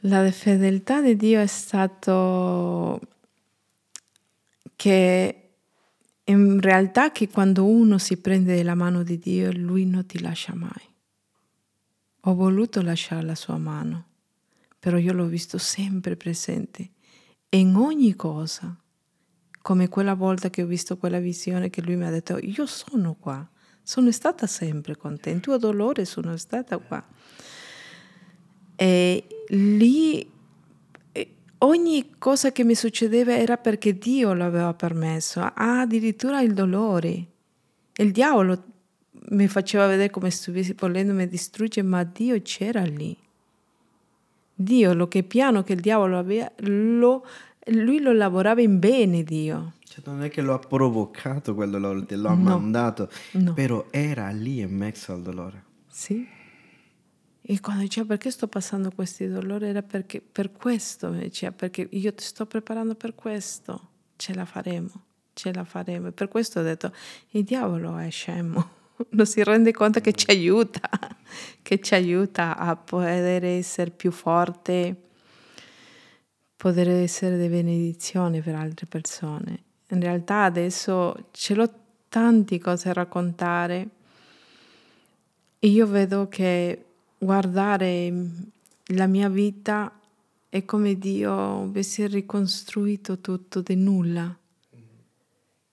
[0.00, 3.00] La fedeltà di Dio è stato
[4.76, 5.40] che
[6.24, 10.54] in realtà che quando uno si prende la mano di Dio, lui non ti lascia
[10.54, 10.70] mai.
[12.28, 14.04] Ho voluto lasciare la sua mano,
[14.80, 16.90] però io l'ho visto sempre presente
[17.50, 18.76] in ogni cosa,
[19.62, 23.14] come quella volta che ho visto quella visione che lui mi ha detto, io sono
[23.14, 23.48] qua,
[23.80, 27.04] sono stata sempre con te, in tuo dolore sono stata qua.
[28.74, 30.28] E lì
[31.58, 37.26] ogni cosa che mi succedeva era perché Dio l'aveva permesso, ah, addirittura il dolore.
[37.98, 38.64] Il diavolo
[39.30, 43.16] mi faceva vedere come stessi volendomi distruggere, ma Dio c'era lì.
[44.54, 47.26] Dio, lo che piano che il diavolo aveva, lo,
[47.66, 49.74] lui lo lavorava in bene, Dio.
[49.84, 52.42] Cioè, non è che lo ha provocato quel dolore, te lo ha No.
[52.42, 53.52] mandato, No.
[53.52, 55.64] però era lì in mezzo al dolore.
[55.88, 56.26] Sì.
[57.48, 61.86] E quando diceva perché sto passando questi dolori era perché per questo, mi diceva, perché
[61.90, 64.90] io ti sto preparando per questo, ce la faremo,
[65.34, 66.08] ce la faremo.
[66.08, 66.92] E per questo ho detto,
[67.30, 68.68] il diavolo è scemo,
[69.10, 70.88] non si rende conto che ci aiuta,
[71.62, 74.94] che ci aiuta a poter essere più forte,
[76.56, 79.62] poter essere di benedizione per altre persone.
[79.88, 81.70] In realtà adesso ce l'ho
[82.08, 83.88] tante cose da raccontare
[85.58, 86.84] e io vedo che
[87.18, 88.12] guardare
[88.90, 89.92] la mia vita
[90.48, 94.36] è come Dio avesse ricostruito tutto di nulla.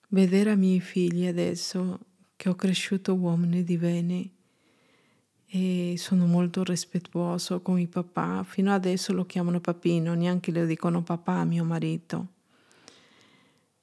[0.08, 1.98] Vedere i miei figli adesso
[2.44, 4.30] che ho cresciuto uomini di bene
[5.46, 8.44] e sono molto rispettuoso con il papà.
[8.44, 12.26] Fino adesso lo chiamano papino, neanche le dicono papà a mio marito.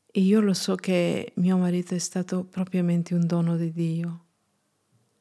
[0.05, 4.25] E io lo so che mio marito è stato propriamente un dono di Dio.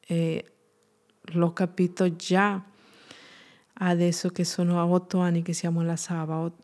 [0.01, 0.51] E
[1.19, 2.63] l'ho capito già
[3.73, 6.41] adesso che sono a otto anni che siamo alla Sava.
[6.41, 6.55] Ho,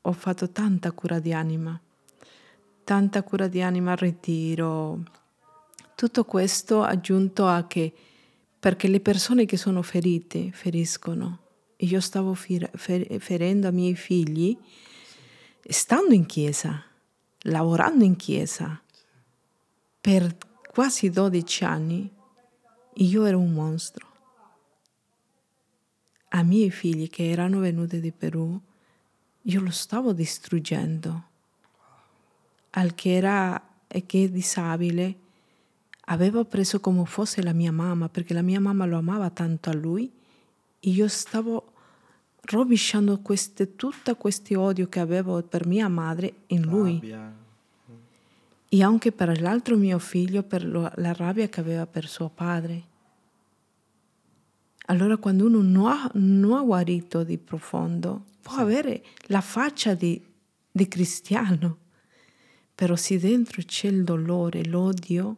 [0.00, 1.78] ho fatto tanta cura di anima,
[2.84, 5.20] tanta cura di anima al ritiro.
[6.02, 7.94] Tutto questo aggiunto a che
[8.58, 11.38] perché le persone che sono ferite feriscono.
[11.76, 14.58] Io stavo fer- fer- ferendo i miei figli
[15.62, 16.82] stando in chiesa,
[17.42, 18.82] lavorando in chiesa.
[20.00, 20.36] Per
[20.72, 22.12] quasi 12 anni
[22.94, 24.06] io ero un mostro.
[26.30, 28.60] A miei figli che erano venuti di Perù,
[29.40, 31.22] io lo stavo distruggendo.
[32.70, 35.21] Al che era che è disabile,
[36.06, 39.74] avevo preso come fosse la mia mamma, perché la mia mamma lo amava tanto a
[39.74, 40.10] lui,
[40.80, 41.72] e io stavo
[42.44, 47.32] rovesciando queste, tutto questo odio che avevo per mia madre in lui Rabbia.
[48.68, 52.90] e anche per l'altro mio figlio per lo- la rabbia che aveva per suo padre.
[54.86, 60.20] Allora quando uno non ha, non ha guarito di profondo, può avere la faccia di,
[60.70, 61.78] di cristiano,
[62.74, 65.36] però se dentro c'è il dolore, l'odio,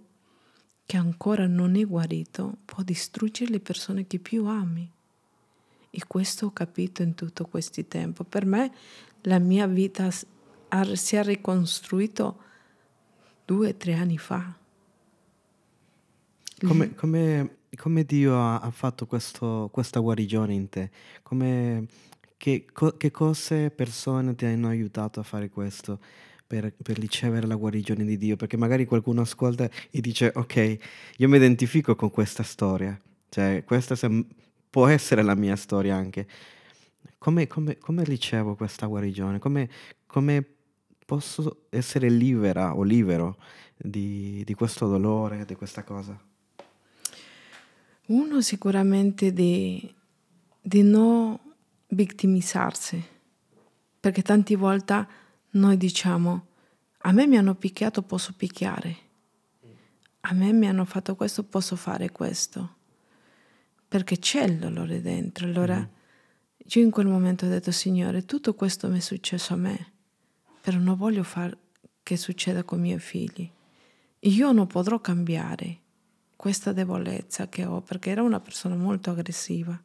[0.87, 4.91] che ancora non è guarito, può distruggere le persone che più ami.
[5.91, 8.25] E questo ho capito in tutto questo tempo.
[8.25, 8.73] Per me
[9.23, 12.39] la mia vita si è ricostruito
[13.45, 14.57] due o tre anni fa.
[16.67, 20.91] Come, come- come Dio ha, fatto questo- questa guarigione in te?
[21.23, 21.87] Come,
[22.37, 22.67] che,
[22.97, 25.99] che cose, persone ti hanno aiutato a fare questo
[26.47, 28.37] per, per ricevere la guarigione di Dio?
[28.37, 30.79] Perché magari qualcuno ascolta e dice, ok,
[31.19, 34.27] io mi identifico con questa storia, cioè questa sem-
[34.71, 36.27] può essere la mia storia anche.
[37.19, 39.39] Come, come- come ricevo questa guarigione?
[39.39, 39.69] Come,
[40.07, 40.45] come
[41.05, 43.37] posso essere libera o libero
[43.77, 46.19] di, di questo dolore, di questa cosa?
[48.07, 49.93] Uno sicuramente di,
[50.61, 51.39] di non
[51.89, 53.03] vittimizzarsi,
[54.01, 55.07] perché tante volte
[55.55, 56.47] noi diciamo,
[56.99, 58.97] a me mi hanno picchiato, posso picchiare,
[60.21, 62.77] a me mi hanno fatto questo, posso fare questo,
[63.87, 65.47] perché c'è il dolore dentro.
[65.47, 65.77] Allora
[66.57, 69.93] io in quel momento ho detto, Signore, tutto questo mi è successo a me,
[70.61, 71.57] però non voglio far
[72.03, 73.51] che succeda con i miei figli.
[74.21, 75.81] Io non potrò cambiare
[76.37, 79.81] questa debolezza che ho, perché era una persona molto aggressiva.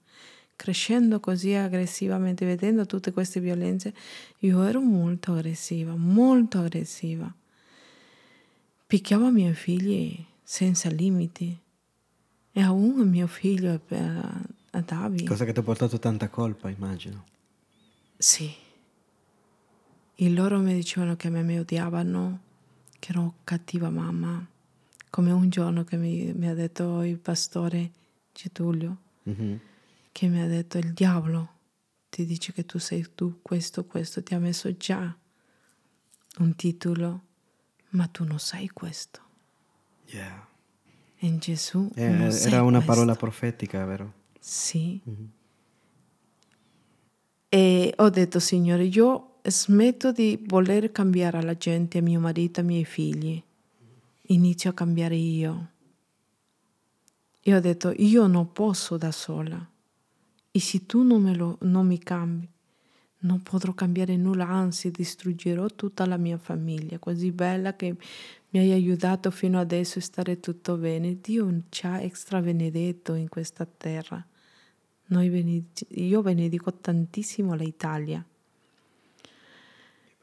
[0.60, 3.94] Crescendo così aggressivamente, vedendo tutte queste violenze,
[4.40, 7.34] io ero molto aggressiva, molto aggressiva.
[8.86, 11.58] Picchiavo i miei figli senza limiti.
[12.52, 13.80] E a uno mio figlio,
[14.72, 15.24] a Davi.
[15.24, 17.24] Cosa che ti ha portato tanta colpa, immagino.
[18.18, 18.54] Sì.
[20.14, 22.40] E loro mi dicevano che a me mi odiavano,
[23.00, 24.46] che ero cattiva mamma.
[25.10, 27.92] Come un giorno che mi, mi ha detto il pastore
[28.34, 29.60] Getulio, Mhm.
[30.20, 31.48] Che mi ha detto il diavolo
[32.10, 35.16] ti dice che tu sei tu questo, questo, ti ha messo già
[36.40, 37.22] un titolo,
[37.92, 39.22] ma tu non sai questo.
[40.08, 40.46] Yeah.
[41.20, 42.92] In Gesù Eh, sei era una questo.
[42.92, 44.14] parola profetica, vero?
[44.42, 45.00] Sì.
[47.48, 52.66] E ho detto, Signore, io smetto di voler cambiare la gente, a mio marito, ai
[52.66, 53.42] miei figli.
[54.24, 55.70] Inizio a cambiare io.
[57.42, 59.66] E ho detto, io non posso da sola.
[60.52, 62.48] E se tu non, me lo, non mi cambi,
[63.20, 67.96] non potrò cambiare nulla, anzi distruggerò tutta la mia famiglia, così bella che
[68.52, 71.20] mi hai aiutato fino adesso a stare tutto bene.
[71.22, 74.26] Dio ci ha extra benedetto in questa terra.
[75.06, 78.24] Benedic- io benedico tantissimo l'Italia.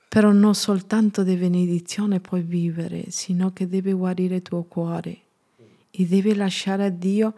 [0.08, 5.18] Però non soltanto di benedizione puoi vivere, sino che deve guarire il tuo cuore
[5.90, 7.34] e deve lasciare a Dio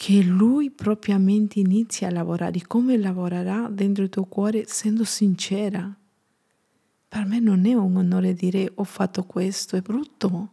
[0.00, 2.62] che Lui propriamente inizi a lavorare.
[2.66, 5.94] Come lavorerà dentro il tuo cuore essendo sincera?
[7.06, 10.52] Per me non è un onore dire ho fatto questo, è brutto.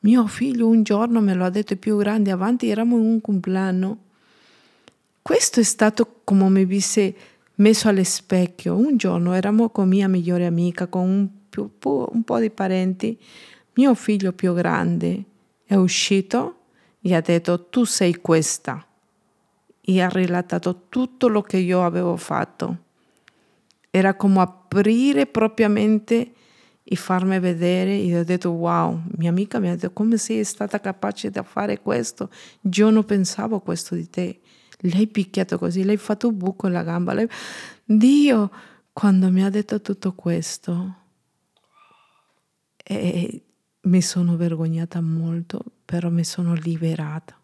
[0.00, 3.98] Mio figlio un giorno me lo ha detto più grande avanti, eravamo in un compleanno.
[5.22, 7.16] Questo è stato come mi visse
[7.54, 8.76] messo allo specchio.
[8.76, 13.18] Un giorno eravamo con mia migliore amica, con un, più, un po' di parenti.
[13.76, 15.24] Mio figlio più grande
[15.64, 16.56] è uscito
[17.00, 18.84] e ha detto tu sei questa.
[19.82, 22.78] E ha relatato tutto lo che io avevo fatto.
[23.90, 26.32] Era come aprire propriamente
[26.82, 30.80] e farmi vedere e ho detto wow, mia amica mi ha detto come sei stata
[30.80, 32.30] capace di fare questo?
[32.72, 34.40] Io non pensavo questo di te
[34.82, 37.12] lei picchiato così, lei ha fatto un buco nella gamba.
[37.12, 37.28] Lei...
[37.84, 38.50] Dio,
[38.92, 40.94] quando mi ha detto tutto questo,
[42.82, 43.42] e
[43.82, 47.36] mi sono vergognata molto, però mi sono liberata.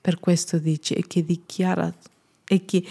[0.00, 1.92] Per questo dice, e chi dichiara,
[2.44, 2.88] e chi,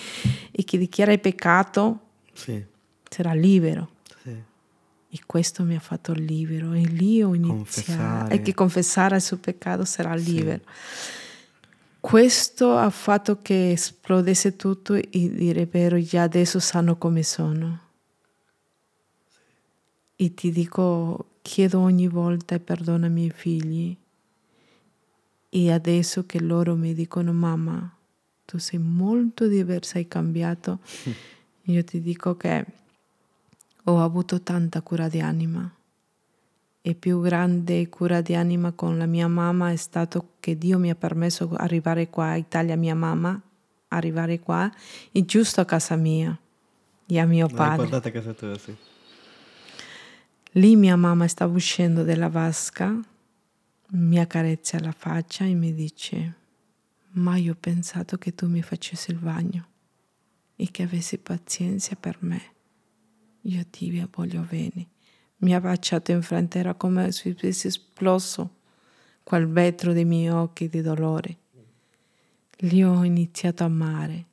[0.52, 2.00] e chi dichiara il peccato
[2.34, 2.62] sì.
[3.10, 3.92] sarà libero.
[4.22, 4.36] Sì.
[5.10, 6.74] E questo mi ha fatto libero.
[6.74, 8.34] E lì ho iniziato.
[8.34, 10.64] E chi confessare il suo peccato sarà libero.
[10.66, 11.26] Sì
[12.00, 17.80] questo ha fatto che esplodesse tutto e dire vero, già adesso sanno come sono.
[20.16, 23.98] E ti dico, chiedo ogni volta perdono ai miei figli.
[25.50, 27.96] E adesso che loro mi dicono, mamma,
[28.46, 30.80] tu sei molto diversa, hai cambiato,
[31.64, 32.66] io ti dico che
[33.84, 35.72] ho avuto tanta cura di anima
[36.88, 40.90] e più grande cura di anima con la mia mamma è stato che Dio mi
[40.90, 43.38] ha permesso di arrivare qua, Italia mia mamma,
[43.90, 44.72] arrivare qua,
[45.12, 46.38] e giusto a casa mia
[47.06, 47.94] e a mio padre.
[47.94, 48.74] a casa tua, sì.
[50.52, 52.98] Lì mia mamma stava uscendo dalla vasca,
[53.92, 56.36] mi accarezza la faccia e mi dice,
[57.12, 59.68] ma io ho pensato che tu mi facessi il bagno
[60.56, 62.42] e che avessi pazienza per me.
[63.42, 64.96] Io ti voglio bene
[65.40, 68.56] mi ha baciato in frente, era come se avessi esploso
[69.24, 71.38] quel vetro dei miei occhi di dolore.
[72.62, 74.26] Lì ho iniziato a amare,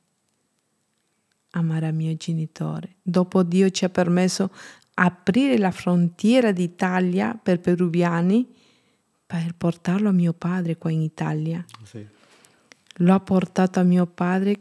[1.51, 2.95] amare i miei genitori.
[3.01, 4.51] Dopo Dio ci ha permesso
[4.95, 8.51] aprire la frontiera d'Italia per peruviani
[9.25, 11.63] per portarlo a mio padre qua in Italia.
[11.83, 12.05] Sì.
[12.99, 14.59] L'ho portato a mio padre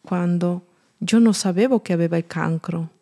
[0.00, 0.66] quando
[0.98, 2.96] io non sapevo che aveva il cancro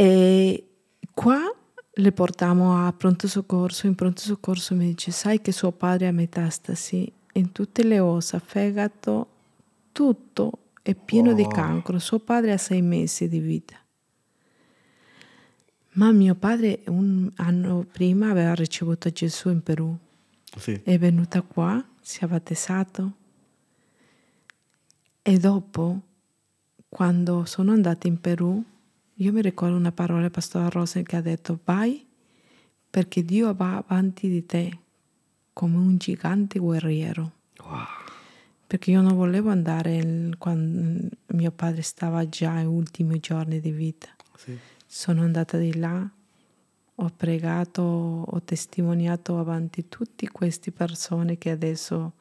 [0.00, 0.68] e
[1.12, 1.54] qua
[1.92, 3.86] le portiamo a pronto soccorso.
[3.86, 8.38] In pronto soccorso mi dice: Sai che suo padre ha metastasi in tutte le ossa,
[8.38, 9.28] fegato,
[9.92, 11.34] tutto è pieno oh.
[11.34, 11.98] di cancro.
[11.98, 13.76] Suo padre ha sei mesi di vita.
[15.92, 19.96] Ma mio padre un anno prima aveva ricevuto Gesù in Perù.
[20.56, 20.80] Sì.
[20.82, 23.12] È venuta qua, si è battezzato.
[25.22, 26.00] E dopo,
[26.88, 28.62] quando sono andata in Perù,
[29.14, 32.06] io mi ricordo una parola del pastore Rosen che ha detto vai
[32.88, 34.78] perché Dio va avanti di te
[35.52, 37.32] come un gigante guerriero.
[37.58, 37.84] Wow.
[38.66, 44.08] Perché io non volevo andare quando mio padre stava già ai ultimi giorni di vita.
[44.36, 44.56] Sì.
[44.92, 46.10] Sono andata di là,
[46.96, 52.14] ho pregato, ho testimoniato avanti tutte queste persone che adesso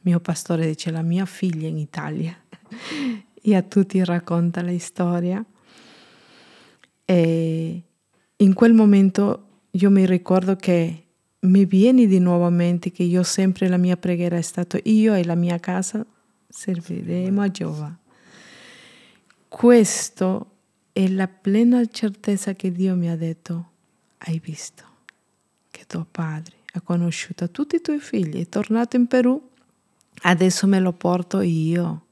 [0.00, 2.34] mio pastore dice la mia figlia in Italia
[3.42, 5.44] e a tutti racconta la storia
[7.04, 7.82] e
[8.34, 11.04] in quel momento io mi ricordo che
[11.40, 15.12] mi viene di nuovo a mente che io sempre la mia preghiera è stata io
[15.12, 16.04] e la mia casa
[16.48, 17.98] serviremo a Giova.
[19.46, 20.52] Questo
[20.94, 23.70] è la plena certezza che Dio mi ha detto,
[24.18, 24.84] hai visto
[25.72, 29.42] che tuo padre ha conosciuto tutti i tuoi figli, è tornato in Perù,
[30.22, 32.02] adesso me lo porto io.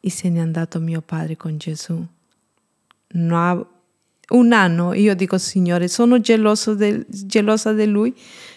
[0.00, 2.02] E se n'è andato mio padre con Gesù
[3.08, 3.70] no,
[4.30, 8.16] un anno io dico Signore, sono geloso del, gelosa di lui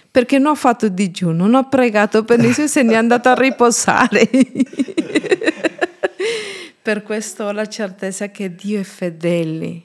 [0.09, 3.33] perché non ho fatto digiuno, non ho pregato per nessuno e se n'è andato a
[3.33, 4.29] riposare.
[6.85, 9.83] per questo ho la certezza che Dio è fedele.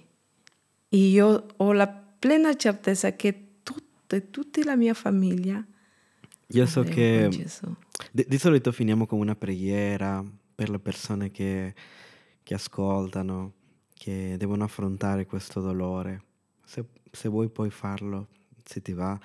[0.90, 5.64] E io ho la plena certezza che tutta, tutta la mia famiglia
[6.53, 7.28] io so che
[8.11, 10.24] di, di, solito finiamo con una preghiera
[10.55, 11.74] per le persone che,
[12.42, 13.53] che ascoltano
[13.94, 16.22] che devono affrontare questo dolore,
[16.64, 18.28] se, se vuoi puoi farlo,
[18.64, 19.18] se ti va.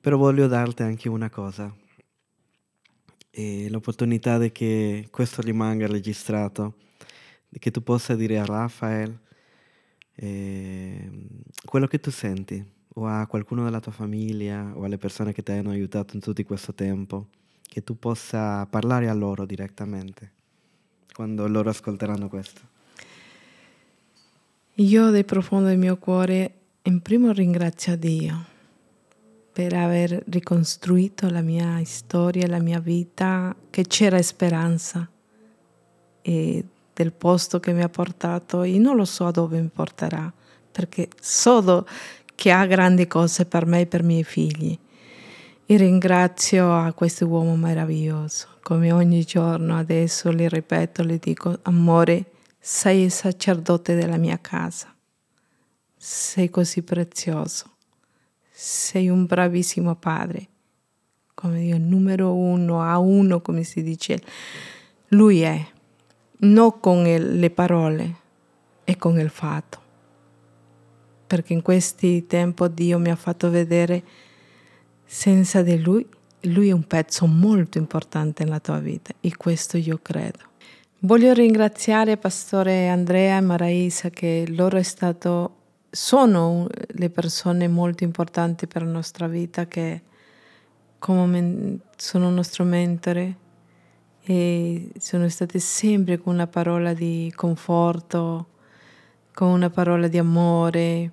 [0.00, 1.74] Però voglio darti anche una cosa,
[3.34, 6.74] e l'opportunità di che questo rimanga registrato,
[7.58, 9.18] che tu possa dire a Rafael
[10.16, 11.10] eh,
[11.64, 12.62] quello che tu senti,
[12.94, 16.42] o a qualcuno della tua famiglia, o alle persone che ti hanno aiutato in tutto
[16.42, 17.28] questo tempo,
[17.62, 20.32] che tu possa parlare a loro direttamente,
[21.14, 22.60] quando loro ascolteranno questo.
[24.74, 28.50] Io del profondo del mio cuore, in primo ringrazio Dio
[29.52, 35.06] per aver ricostruito la mia storia, la mia vita, che c'era speranza
[36.22, 38.62] e del posto che mi ha portato.
[38.62, 40.32] E non lo so dove mi porterà,
[40.70, 41.86] perché so
[42.34, 44.78] che ha grandi cose per me e per i miei figli.
[45.66, 52.32] E ringrazio a questo uomo meraviglioso, come ogni giorno adesso le ripeto, le dico, amore,
[52.58, 54.94] sei il sacerdote della mia casa,
[55.96, 57.72] sei così prezioso
[58.62, 60.46] sei un bravissimo padre,
[61.34, 64.22] come Dio, numero uno, a uno, come si dice.
[65.08, 65.66] Lui è,
[66.38, 68.16] non con le parole,
[68.84, 69.80] è con il fatto.
[71.26, 74.04] Perché in questi tempi Dio mi ha fatto vedere,
[75.04, 76.06] senza di Lui,
[76.42, 80.38] Lui è un pezzo molto importante nella tua vita e questo io credo.
[81.00, 85.61] Voglio ringraziare Pastore Andrea e Maraisa che loro è stato
[85.94, 90.00] sono le persone molto importanti per la nostra vita che
[90.98, 93.36] come sono un nostro mentore
[94.22, 98.46] e sono state sempre con una parola di conforto,
[99.34, 101.10] con una parola di amore,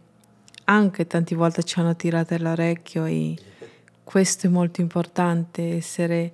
[0.64, 3.36] anche tante volte ci hanno tirato l'orecchio e
[4.02, 6.34] questo è molto importante, essere,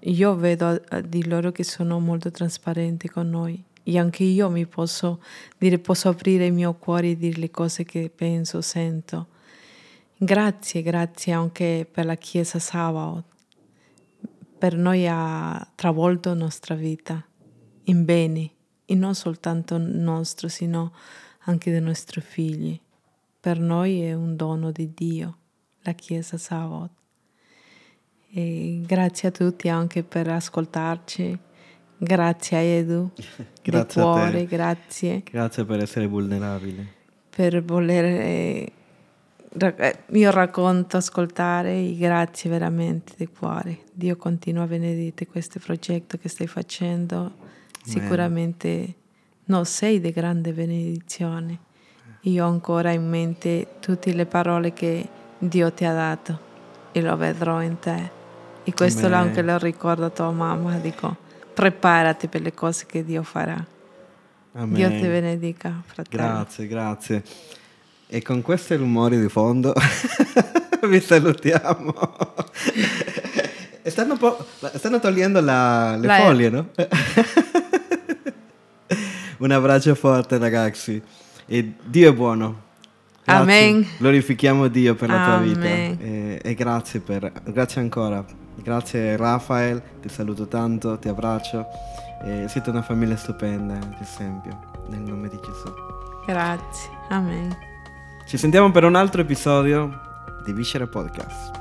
[0.00, 5.22] io vedo di loro che sono molto trasparenti con noi e anche io mi posso
[5.56, 9.28] dire, posso aprire il mio cuore e dire le cose che penso, sento.
[10.14, 13.24] Grazie, grazie anche per la Chiesa Sabaoth.
[14.58, 17.24] Per noi ha travolto la nostra vita
[17.84, 18.50] in bene,
[18.84, 20.92] e non soltanto nostro, sino
[21.44, 22.78] anche dei nostri figli.
[23.40, 25.38] Per noi è un dono di Dio,
[25.80, 26.92] la Chiesa Sabaoth.
[28.32, 31.46] E grazie a tutti anche per ascoltarci
[32.00, 33.10] Grazie a Edu,
[33.60, 35.22] grazie di cuore, grazie.
[35.28, 36.86] Grazie per essere vulnerabile.
[37.28, 38.72] Per voler, eh,
[39.58, 43.80] eh, io racconto, ascoltare, grazie veramente di cuore.
[43.92, 47.16] Dio continua a benedire questo progetto che stai facendo.
[47.16, 47.32] Amen.
[47.82, 48.94] Sicuramente
[49.46, 51.58] no, sei di grande benedizione.
[52.22, 56.38] Io ho ancora in mente tutte le parole che Dio ti ha dato
[56.92, 58.10] e lo vedrò in te.
[58.62, 59.18] E questo Amen.
[59.18, 61.26] anche lo ricordo a tua mamma, dico
[61.58, 63.66] preparati per le cose che Dio farà.
[64.52, 64.74] Amen.
[64.74, 66.22] Dio ti benedica, fratello.
[66.22, 67.22] Grazie, grazie.
[68.06, 69.74] E con questi rumori di fondo
[70.86, 71.92] vi salutiamo.
[73.82, 74.16] stanno,
[74.72, 76.68] stanno, togliendo la, le la foglie, no?
[79.38, 81.02] Un abbraccio forte, ragazzi.
[81.44, 82.66] E Dio è buono.
[83.24, 83.42] Grazie.
[83.42, 83.84] Amen.
[83.98, 85.52] Glorifichiamo Dio per la Amen.
[85.52, 86.04] tua vita.
[86.04, 88.24] E, e grazie, per, grazie ancora
[88.62, 91.66] Grazie Rafael, ti saluto tanto, ti abbraccio.
[92.22, 95.72] E siete una famiglia stupenda, ad esempio, nel nome di Gesù.
[96.26, 97.56] Grazie, amen.
[98.26, 99.90] Ci sentiamo per un altro episodio
[100.44, 101.52] di Viscere Podcast.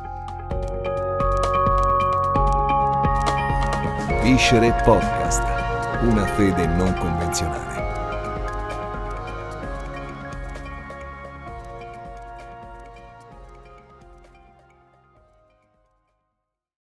[4.24, 5.44] Viscere Podcast,
[6.02, 7.87] una fede non convenzionale.